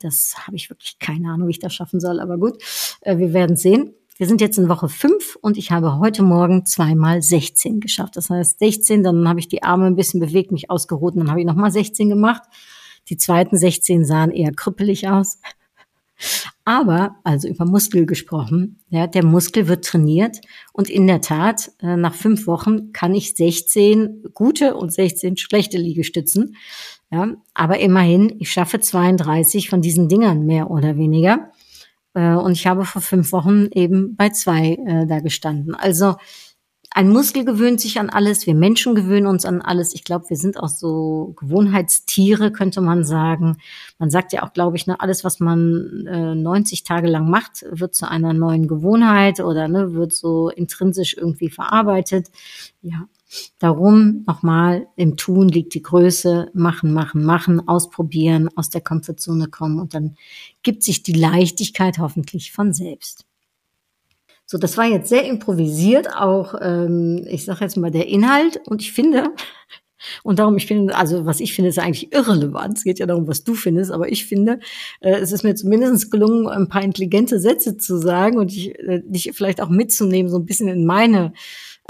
Das 0.00 0.34
habe 0.46 0.56
ich 0.56 0.70
wirklich 0.70 0.98
keine 0.98 1.30
Ahnung, 1.30 1.48
wie 1.48 1.52
ich 1.52 1.58
das 1.58 1.74
schaffen 1.74 2.00
soll, 2.00 2.20
aber 2.20 2.38
gut, 2.38 2.62
äh, 3.00 3.18
wir 3.18 3.32
werden 3.32 3.56
sehen. 3.56 3.94
Wir 4.18 4.26
sind 4.26 4.40
jetzt 4.40 4.58
in 4.58 4.68
Woche 4.68 4.88
5 4.88 5.36
und 5.42 5.56
ich 5.56 5.70
habe 5.70 6.00
heute 6.00 6.24
Morgen 6.24 6.66
zweimal 6.66 7.22
16 7.22 7.78
geschafft. 7.78 8.16
Das 8.16 8.30
heißt 8.30 8.58
16, 8.58 9.04
dann 9.04 9.28
habe 9.28 9.38
ich 9.38 9.46
die 9.46 9.62
Arme 9.62 9.86
ein 9.86 9.94
bisschen 9.94 10.18
bewegt, 10.18 10.50
mich 10.50 10.70
ausgeruht 10.70 11.14
und 11.14 11.20
dann 11.20 11.30
habe 11.30 11.38
ich 11.38 11.46
nochmal 11.46 11.70
16 11.70 12.08
gemacht. 12.08 12.42
Die 13.10 13.16
zweiten 13.16 13.56
16 13.56 14.04
sahen 14.04 14.32
eher 14.32 14.50
krüppelig 14.50 15.08
aus. 15.08 15.38
Aber, 16.64 17.14
also 17.22 17.46
über 17.46 17.64
Muskel 17.64 18.06
gesprochen, 18.06 18.80
ja, 18.90 19.06
der 19.06 19.24
Muskel 19.24 19.68
wird 19.68 19.84
trainiert 19.84 20.40
und 20.72 20.90
in 20.90 21.06
der 21.06 21.20
Tat, 21.20 21.70
äh, 21.80 21.96
nach 21.96 22.14
fünf 22.14 22.48
Wochen 22.48 22.92
kann 22.92 23.14
ich 23.14 23.36
16 23.36 24.30
gute 24.34 24.74
und 24.74 24.92
16 24.92 25.36
schlechte 25.36 25.78
Liegestützen. 25.78 26.56
Ja, 27.12 27.36
aber 27.54 27.78
immerhin, 27.78 28.34
ich 28.40 28.50
schaffe 28.50 28.80
32 28.80 29.70
von 29.70 29.80
diesen 29.80 30.08
Dingern 30.08 30.44
mehr 30.44 30.72
oder 30.72 30.96
weniger. 30.96 31.52
Äh, 32.14 32.34
und 32.34 32.52
ich 32.52 32.66
habe 32.66 32.84
vor 32.84 33.02
fünf 33.02 33.32
Wochen 33.32 33.68
eben 33.72 34.16
bei 34.16 34.30
zwei 34.30 34.78
äh, 34.86 35.06
da 35.06 35.20
gestanden. 35.20 35.74
Also 35.74 36.16
ein 36.90 37.10
Muskel 37.10 37.44
gewöhnt 37.44 37.80
sich 37.80 38.00
an 38.00 38.08
alles, 38.08 38.46
wir 38.46 38.54
Menschen 38.54 38.94
gewöhnen 38.94 39.26
uns 39.26 39.44
an 39.44 39.60
alles. 39.60 39.94
Ich 39.94 40.04
glaube, 40.04 40.30
wir 40.30 40.36
sind 40.36 40.58
auch 40.58 40.68
so 40.68 41.34
Gewohnheitstiere, 41.38 42.50
könnte 42.50 42.80
man 42.80 43.04
sagen. 43.04 43.58
Man 43.98 44.10
sagt 44.10 44.32
ja 44.32 44.42
auch, 44.42 44.54
glaube 44.54 44.76
ich, 44.76 44.86
ne, 44.86 44.98
alles, 44.98 45.22
was 45.22 45.38
man 45.38 46.06
äh, 46.06 46.34
90 46.34 46.84
Tage 46.84 47.06
lang 47.08 47.28
macht, 47.28 47.64
wird 47.70 47.94
zu 47.94 48.10
einer 48.10 48.32
neuen 48.32 48.68
Gewohnheit 48.68 49.40
oder 49.40 49.68
ne, 49.68 49.92
wird 49.92 50.14
so 50.14 50.48
intrinsisch 50.48 51.14
irgendwie 51.16 51.50
verarbeitet. 51.50 52.28
Ja, 52.80 53.06
Darum 53.58 54.24
nochmal, 54.26 54.86
im 54.96 55.16
Tun 55.16 55.48
liegt 55.48 55.74
die 55.74 55.82
Größe, 55.82 56.50
machen, 56.54 56.92
machen, 56.92 57.24
machen, 57.24 57.66
ausprobieren, 57.68 58.48
aus 58.56 58.70
der 58.70 58.80
Komfortzone 58.80 59.48
kommen. 59.48 59.80
Und 59.80 59.94
dann 59.94 60.16
gibt 60.62 60.82
sich 60.82 61.02
die 61.02 61.12
Leichtigkeit 61.12 61.98
hoffentlich 61.98 62.52
von 62.52 62.72
selbst. 62.72 63.24
So, 64.46 64.56
das 64.56 64.78
war 64.78 64.86
jetzt 64.86 65.10
sehr 65.10 65.26
improvisiert, 65.26 66.08
auch 66.14 66.54
ähm, 66.60 67.26
ich 67.28 67.44
sage 67.44 67.64
jetzt 67.64 67.76
mal 67.76 67.90
der 67.90 68.08
Inhalt. 68.08 68.60
Und 68.66 68.80
ich 68.80 68.92
finde, 68.92 69.30
Und 70.22 70.38
darum, 70.38 70.56
ich 70.56 70.66
finde, 70.66 70.96
also 70.96 71.26
was 71.26 71.40
ich 71.40 71.54
finde, 71.54 71.70
ist 71.70 71.78
eigentlich 71.78 72.12
irrelevant. 72.12 72.78
Es 72.78 72.84
geht 72.84 72.98
ja 72.98 73.06
darum, 73.06 73.26
was 73.26 73.44
du 73.44 73.54
findest, 73.54 73.90
aber 73.90 74.10
ich 74.10 74.26
finde, 74.26 74.60
äh, 75.00 75.16
es 75.16 75.32
ist 75.32 75.42
mir 75.44 75.54
zumindest 75.54 76.10
gelungen, 76.10 76.46
ein 76.46 76.68
paar 76.68 76.82
intelligente 76.82 77.40
Sätze 77.40 77.76
zu 77.76 77.98
sagen 77.98 78.38
und 78.38 78.52
dich, 78.52 78.78
äh, 78.78 79.02
dich 79.04 79.30
vielleicht 79.34 79.60
auch 79.60 79.68
mitzunehmen, 79.68 80.30
so 80.30 80.38
ein 80.38 80.46
bisschen 80.46 80.68
in 80.68 80.86
meine 80.86 81.32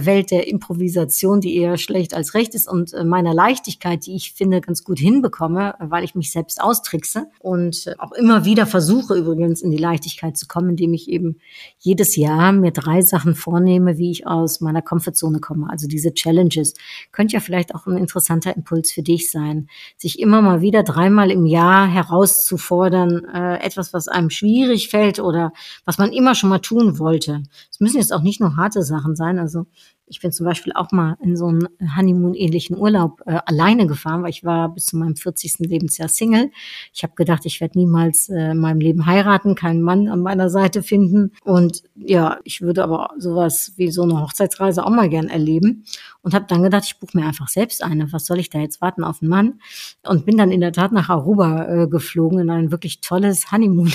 Welt 0.01 0.31
der 0.31 0.47
Improvisation, 0.47 1.41
die 1.41 1.57
eher 1.57 1.77
schlecht 1.77 2.15
als 2.15 2.35
recht 2.35 2.55
ist 2.55 2.69
und 2.69 2.93
äh, 2.93 3.03
meiner 3.03 3.35
Leichtigkeit, 3.35 4.07
die 4.07 4.15
ich 4.15 4.33
finde 4.33 4.61
ganz 4.61 4.85
gut 4.85 5.01
hinbekomme, 5.01 5.75
weil 5.81 6.05
ich 6.05 6.15
mich 6.15 6.31
selbst 6.31 6.61
austrickse 6.61 7.27
und 7.41 7.89
äh, 7.89 7.95
auch 7.99 8.13
immer 8.13 8.45
wieder 8.45 8.67
versuche 8.67 9.17
übrigens 9.17 9.61
in 9.61 9.73
die 9.73 9.77
Leichtigkeit 9.77 10.37
zu 10.37 10.47
kommen, 10.47 10.71
indem 10.71 10.95
ich 10.95 11.09
eben 11.09 11.41
jedes 11.81 12.15
Jahr 12.15 12.53
mir 12.53 12.71
drei 12.71 13.03
Sachen 13.03 13.35
vornehme, 13.35 13.99
wie 13.99 14.13
ich 14.13 14.25
aus 14.25 14.61
meiner 14.61 14.83
Komfortzone 14.83 15.41
komme. 15.41 15.69
Also 15.69 15.89
diese 15.89 16.15
Challenges 16.15 16.75
könnte 17.11 17.35
ja 17.35 17.41
vielleicht 17.41 17.75
auch 17.75 17.89
ein 17.89 17.97
interessanter 17.97 18.57
Impuls 18.57 18.93
für 18.93 19.03
dich 19.03 19.33
sein, 19.33 19.69
sich 19.97 20.21
immer 20.21 20.43
mal 20.43 20.61
wieder 20.61 20.85
dreimal 20.85 21.33
im 21.33 21.45
Jahr 21.45 21.89
herauszufordern, 21.89 23.25
äh, 23.35 23.57
etwas, 23.65 23.93
was 23.93 24.07
einem 24.07 24.31
schwierig 24.31 24.91
fällt 24.91 25.19
oder 25.19 25.53
was 25.85 25.99
man 25.99 26.13
immer 26.13 26.37
schon 26.37 26.51
mal 26.51 26.61
tun 26.61 27.01
wollte. 27.01 27.43
Es 27.69 27.81
müssen 27.81 27.99
jetzt 27.99 28.13
auch 28.13 28.23
nicht 28.23 28.41
nur 28.41 28.55
harte 28.55 28.85
Sachen 28.85 29.17
sein, 29.17 29.41
also 29.41 29.67
ich 30.09 30.21
bin 30.21 30.33
zum 30.33 30.47
Beispiel 30.47 30.73
auch 30.75 30.90
mal 30.92 31.16
in 31.23 31.37
so 31.37 31.47
einen 31.47 31.68
Honeymoon-ähnlichen 31.97 32.77
Urlaub 32.77 33.23
äh, 33.27 33.38
alleine 33.47 33.87
gefahren, 33.87 34.23
weil 34.23 34.31
ich 34.31 34.44
war 34.44 34.68
bis 34.68 34.87
zu 34.87 34.97
meinem 34.97 35.16
40. 35.16 35.59
Lebensjahr 35.61 36.09
Single. 36.09 36.51
Ich 36.92 37.03
habe 37.03 37.14
gedacht, 37.14 37.47
ich 37.47 37.61
werde 37.61 37.79
niemals 37.79 38.29
äh, 38.29 38.53
in 38.53 38.59
meinem 38.59 38.81
Leben 38.81 39.07
heiraten, 39.07 39.55
keinen 39.55 39.83
Mann 39.83 40.09
an 40.09 40.21
meiner 40.21 40.51
Seite 40.51 40.83
finden. 40.83 41.33
Und 41.44 41.83
ja, 41.94 42.38
ich 42.44 42.61
würde 42.61 42.85
aber 42.85 43.11
sowas 43.18 43.73
wie 43.77 43.90
so 43.90 44.03
eine 44.03 44.21
Hochzeitsreise 44.21 44.85
auch 44.85 44.90
mal 44.90 45.09
gern 45.09 45.29
erleben. 45.29 45.85
Und 46.23 46.35
habe 46.35 46.47
dann 46.49 46.62
gedacht, 46.62 46.85
ich 46.85 46.99
buche 46.99 47.16
mir 47.16 47.27
einfach 47.27 47.49
selbst 47.49 47.83
eine. 47.83 48.12
Was 48.12 48.27
soll 48.27 48.38
ich 48.38 48.51
da 48.51 48.59
jetzt 48.59 48.81
warten 48.81 49.05
auf 49.05 49.23
einen 49.23 49.31
Mann? 49.31 49.61
Und 50.07 50.27
bin 50.27 50.37
dann 50.37 50.51
in 50.51 50.61
der 50.61 50.73
Tat 50.73 50.92
nach 50.92 51.09
Aruba 51.09 51.64
äh, 51.66 51.88
geflogen 51.88 52.38
in 52.38 52.51
ein 52.51 52.71
wirklich 52.71 53.01
tolles 53.01 53.51
Honeymoon 53.51 53.92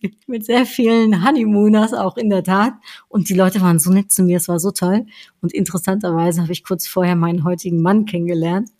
mit 0.26 0.44
sehr 0.44 0.66
vielen 0.66 1.24
Honeymooners 1.24 1.92
auch 1.92 2.16
in 2.16 2.30
der 2.30 2.44
Tat. 2.44 2.74
Und 3.08 3.28
die 3.28 3.34
Leute 3.34 3.60
waren 3.60 3.78
so 3.78 3.90
nett 3.90 4.12
zu 4.12 4.22
mir, 4.22 4.36
es 4.36 4.48
war 4.48 4.60
so 4.60 4.70
toll. 4.70 5.06
Und 5.40 5.52
interessanterweise 5.52 6.42
habe 6.42 6.52
ich 6.52 6.64
kurz 6.64 6.86
vorher 6.86 7.16
meinen 7.16 7.44
heutigen 7.44 7.82
Mann 7.82 8.04
kennengelernt. 8.06 8.70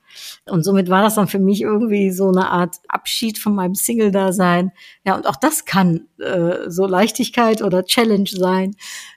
Und 0.47 0.64
somit 0.64 0.88
war 0.88 1.03
das 1.03 1.14
dann 1.14 1.29
für 1.29 1.38
mich 1.38 1.62
irgendwie 1.62 2.11
so 2.11 2.29
eine 2.29 2.51
Art 2.51 2.77
Abschied 2.88 3.38
von 3.38 3.55
meinem 3.55 3.75
Single-Dasein. 3.75 4.73
Ja, 5.05 5.16
und 5.16 5.27
auch 5.27 5.37
das 5.37 5.64
kann 5.64 6.09
äh, 6.18 6.68
so 6.68 6.87
Leichtigkeit 6.87 7.62
oder 7.62 7.85
Challenge 7.85 8.29
sein. 8.29 8.75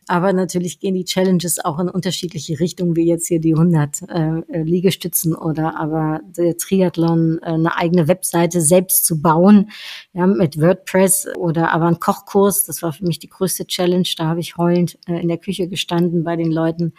Aber 0.08 0.34
natürlich 0.34 0.82
gehen 0.82 0.96
die 0.96 1.06
Challenges 1.06 1.64
auch 1.64 1.80
in 1.80 1.88
unterschiedliche 1.88 2.60
Richtungen, 2.60 2.98
wie 2.98 3.08
jetzt 3.08 3.28
hier 3.28 3.40
die 3.40 3.54
100 3.54 4.02
äh, 4.10 4.62
Liegestützen 4.62 5.34
oder 5.34 5.80
aber 5.80 6.20
der 6.26 6.58
Triathlon, 6.58 7.40
äh, 7.42 7.52
eine 7.52 7.78
eigene 7.78 8.10
Webseite 8.10 8.60
selbst 8.60 9.06
zu 9.06 9.22
bauen, 9.22 9.72
ja, 10.12 10.28
mit 10.28 10.60
WordPress 10.60 11.30
oder 11.38 11.72
aber 11.72 11.86
ein 11.86 12.00
Kochkurs. 12.00 12.66
Das 12.66 12.82
war 12.82 12.92
für 12.92 13.06
mich 13.06 13.20
die 13.20 13.30
größte 13.30 13.66
Challenge. 13.68 14.08
Da 14.18 14.26
habe 14.26 14.42
ich 14.42 14.58
heulend 14.58 14.98
äh, 15.08 15.22
in 15.22 15.30
der 15.30 15.38
Küche 15.38 15.70
gestanden 15.70 16.26
bei 16.26 16.36
den 16.36 16.52
Leuten. 16.52 16.94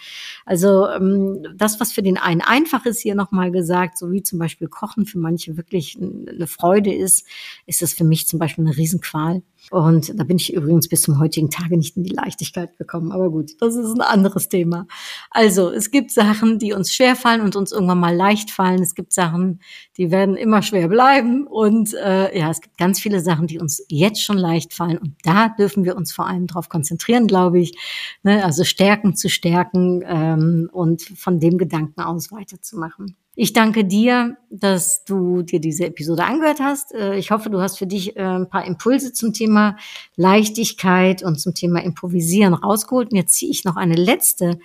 Also 0.47 0.89
ähm, 0.89 1.47
das, 1.57 1.81
was 1.81 1.93
für 1.93 2.03
den 2.03 2.17
einen 2.17 2.41
einfach 2.41 2.87
ist, 2.87 3.01
hier 3.01 3.15
nochmal 3.15 3.51
gesagt, 3.51 3.82
so 3.95 4.11
wie 4.11 4.23
zum 4.23 4.39
Beispiel 4.39 4.69
Kochen 4.69 5.07
für 5.07 5.19
manche 5.19 5.57
wirklich 5.57 5.99
eine 6.01 6.47
Freude 6.47 6.93
ist, 6.93 7.27
ist 7.67 7.83
das 7.83 7.93
für 7.93 8.05
mich 8.05 8.27
zum 8.27 8.39
Beispiel 8.39 8.67
eine 8.67 8.77
Riesenqual. 8.77 9.43
Und 9.71 10.19
da 10.19 10.25
bin 10.25 10.37
ich 10.37 10.53
übrigens 10.53 10.89
bis 10.89 11.03
zum 11.03 11.21
heutigen 11.21 11.49
Tage 11.49 11.77
nicht 11.77 11.97
in 11.97 12.03
die 12.03 12.11
Leichtigkeit 12.11 12.77
gekommen. 12.79 13.13
Aber 13.13 13.31
gut, 13.31 13.53
das 13.61 13.77
ist 13.77 13.93
ein 13.95 14.01
anderes 14.01 14.49
Thema. 14.49 14.87
Also, 15.31 15.71
es 15.71 15.91
gibt 15.91 16.11
Sachen, 16.11 16.59
die 16.59 16.73
uns 16.73 16.93
schwer 16.93 17.15
fallen 17.15 17.43
und 17.43 17.55
uns 17.55 17.71
irgendwann 17.71 18.01
mal 18.01 18.15
leicht 18.15 18.51
fallen. 18.51 18.83
Es 18.83 18.95
gibt 18.95 19.13
Sachen, 19.13 19.61
die 19.97 20.11
werden 20.11 20.37
immer 20.37 20.63
schwer 20.63 20.89
bleiben. 20.89 21.47
Und 21.47 21.95
äh, 21.95 22.37
ja, 22.37 22.51
es 22.51 22.61
gibt 22.61 22.77
ganz 22.77 22.99
viele 22.99 23.21
Sachen, 23.21 23.47
die 23.47 23.61
uns 23.61 23.85
jetzt 23.89 24.23
schon 24.23 24.39
leicht 24.39 24.75
fallen. 24.75 24.99
Und 24.99 25.15
da 25.23 25.49
dürfen 25.49 25.85
wir 25.85 25.97
uns 25.97 26.13
vor 26.13 26.27
allem 26.27 26.49
darauf 26.49 26.69
konzentrieren, 26.69 27.29
glaube 27.29 27.61
ich. 27.61 27.77
Ne? 28.25 28.45
Also 28.45 28.65
Stärken 28.65 29.15
zu 29.15 29.29
stärken 29.29 30.03
ähm, 30.05 30.71
und 30.73 31.03
von 31.03 31.39
dem 31.39 31.57
Gedanken 31.57 32.01
aus 32.01 32.33
weiterzumachen. 32.33 33.17
Ich 33.35 33.55
danke 33.55 33.87
dir, 33.87 34.37
dass 34.51 35.05
du 35.05 35.43
dir 35.43 35.59
diese 35.59 35.87
Episode 35.87 36.25
angehört 36.25 36.61
hast. 36.61 36.93
Äh, 36.93 37.17
ich 37.17 37.31
hoffe, 37.31 37.49
du 37.49 37.63
hast 37.63 37.79
für 37.79 37.87
dich 37.87 38.15
äh, 38.17 38.21
ein 38.21 38.51
paar 38.51 38.67
Impulse 38.67 39.15
zum 39.15 39.33
Thema 39.33 39.77
Leichtigkeit 40.17 41.23
und 41.23 41.41
zum 41.41 41.55
Thema 41.55 41.83
Improvisieren 41.83 42.53
rausgeholt. 42.53 43.11
Und 43.11 43.17
jetzt 43.17 43.33
ziehe 43.33 43.51
ich 43.51 43.65
noch 43.65 43.77
eine 43.77 43.95
letzte 43.95 44.59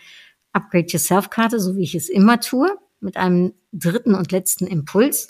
Upgrade 0.51 0.88
Yourself 0.89 1.30
Karte, 1.30 1.62
so 1.62 1.77
wie 1.77 1.84
ich 1.84 1.95
es 1.95 2.10
immer 2.10 2.41
tue, 2.41 2.69
mit 2.99 3.15
einem 3.15 3.53
dritten 3.71 4.15
und 4.15 4.34
letzten 4.34 4.67
Impuls. 4.67 5.27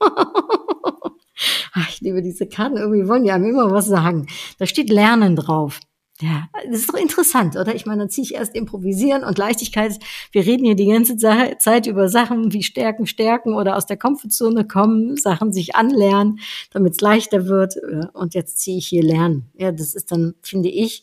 ich 1.90 2.00
liebe 2.00 2.22
diese 2.22 2.48
Karten. 2.48 2.76
Irgendwie 2.76 3.06
wollen 3.06 3.22
die 3.22 3.30
einem 3.30 3.50
immer 3.50 3.70
was 3.70 3.86
sagen. 3.86 4.26
Da 4.58 4.66
steht 4.66 4.90
Lernen 4.90 5.36
drauf. 5.36 5.78
Ja, 6.20 6.48
das 6.68 6.80
ist 6.80 6.88
doch 6.88 6.98
interessant, 6.98 7.54
oder? 7.54 7.76
Ich 7.76 7.86
meine, 7.86 8.00
dann 8.00 8.10
ziehe 8.10 8.24
ich 8.24 8.34
erst 8.34 8.56
improvisieren 8.56 9.22
und 9.22 9.38
Leichtigkeit. 9.38 9.96
Wir 10.32 10.44
reden 10.44 10.64
hier 10.64 10.74
die 10.74 10.88
ganze 10.88 11.16
Zeit 11.16 11.86
über 11.86 12.08
Sachen 12.08 12.52
wie 12.52 12.64
Stärken, 12.64 13.06
Stärken 13.06 13.54
oder 13.54 13.76
aus 13.76 13.86
der 13.86 13.98
Komfortzone 13.98 14.66
kommen, 14.66 15.16
Sachen 15.16 15.52
sich 15.52 15.76
anlernen, 15.76 16.40
damit 16.72 16.94
es 16.94 17.00
leichter 17.00 17.46
wird. 17.46 17.76
Und 18.14 18.34
jetzt 18.34 18.58
ziehe 18.58 18.78
ich 18.78 18.88
hier 18.88 19.04
lernen. 19.04 19.52
Ja, 19.56 19.70
das 19.70 19.94
ist 19.94 20.10
dann, 20.10 20.34
finde 20.42 20.70
ich, 20.70 21.02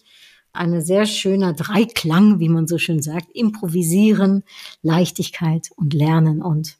eine 0.51 0.81
sehr 0.81 1.05
schöner 1.05 1.53
Dreiklang, 1.53 2.39
wie 2.39 2.49
man 2.49 2.67
so 2.67 2.77
schön 2.77 3.01
sagt. 3.01 3.33
Improvisieren, 3.33 4.43
Leichtigkeit 4.81 5.69
und 5.77 5.93
Lernen. 5.93 6.41
Und 6.41 6.75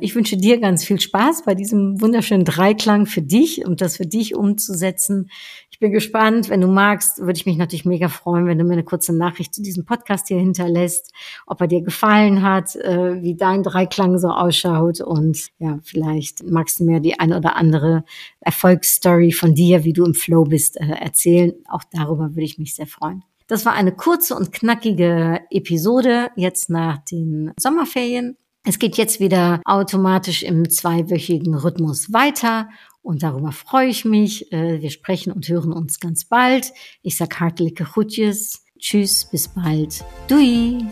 ich 0.00 0.16
wünsche 0.16 0.36
dir 0.36 0.58
ganz 0.58 0.84
viel 0.84 1.00
Spaß 1.00 1.44
bei 1.44 1.54
diesem 1.54 2.00
wunderschönen 2.00 2.44
Dreiklang 2.44 3.06
für 3.06 3.22
dich 3.22 3.64
und 3.64 3.80
das 3.80 3.96
für 3.96 4.06
dich 4.06 4.34
umzusetzen. 4.34 5.30
Ich 5.70 5.78
bin 5.78 5.92
gespannt. 5.92 6.48
Wenn 6.48 6.60
du 6.60 6.66
magst, 6.66 7.20
würde 7.20 7.34
ich 7.34 7.46
mich 7.46 7.56
natürlich 7.56 7.84
mega 7.84 8.08
freuen, 8.08 8.46
wenn 8.46 8.58
du 8.58 8.64
mir 8.64 8.72
eine 8.72 8.82
kurze 8.82 9.16
Nachricht 9.16 9.54
zu 9.54 9.62
diesem 9.62 9.84
Podcast 9.84 10.26
hier 10.28 10.38
hinterlässt, 10.38 11.12
ob 11.46 11.60
er 11.60 11.68
dir 11.68 11.80
gefallen 11.82 12.42
hat, 12.42 12.74
äh, 12.74 13.22
wie 13.22 13.36
dein 13.36 13.62
Dreiklang 13.62 14.18
so 14.18 14.28
ausschaut 14.28 15.00
und 15.00 15.48
ja, 15.58 15.78
vielleicht 15.84 16.42
magst 16.42 16.80
du 16.80 16.84
mir 16.84 16.98
die 16.98 17.20
eine 17.20 17.36
oder 17.36 17.54
andere 17.54 18.04
Erfolgsstory 18.40 19.30
von 19.30 19.54
dir, 19.54 19.84
wie 19.84 19.92
du 19.92 20.04
im 20.04 20.14
Flow 20.14 20.44
bist, 20.44 20.76
äh, 20.76 20.86
erzählen. 20.86 21.52
Auch 21.68 21.84
darüber 21.92 22.30
würde 22.30 22.44
ich 22.44 22.58
mich 22.58 22.74
sehr 22.74 22.86
freuen. 22.86 23.22
Das 23.46 23.64
war 23.64 23.74
eine 23.74 23.92
kurze 23.92 24.34
und 24.34 24.52
knackige 24.52 25.40
Episode 25.50 26.30
jetzt 26.34 26.68
nach 26.68 26.98
den 27.04 27.52
Sommerferien. 27.58 28.36
Es 28.66 28.78
geht 28.78 28.96
jetzt 28.96 29.20
wieder 29.20 29.60
automatisch 29.66 30.42
im 30.42 30.70
zweiwöchigen 30.70 31.54
Rhythmus 31.54 32.14
weiter 32.14 32.70
und 33.02 33.22
darüber 33.22 33.52
freue 33.52 33.88
ich 33.88 34.06
mich. 34.06 34.50
Äh, 34.52 34.80
wir 34.80 34.90
sprechen 34.90 35.32
und 35.32 35.46
hören 35.48 35.70
uns 35.70 36.00
ganz 36.00 36.24
bald. 36.24 36.72
Ich 37.02 37.18
sag 37.18 37.38
hartliche 37.40 37.84
Groetjes. 37.84 38.64
Tschüss, 38.78 39.26
bis 39.30 39.48
bald. 39.48 40.02
Dui! 40.28 40.86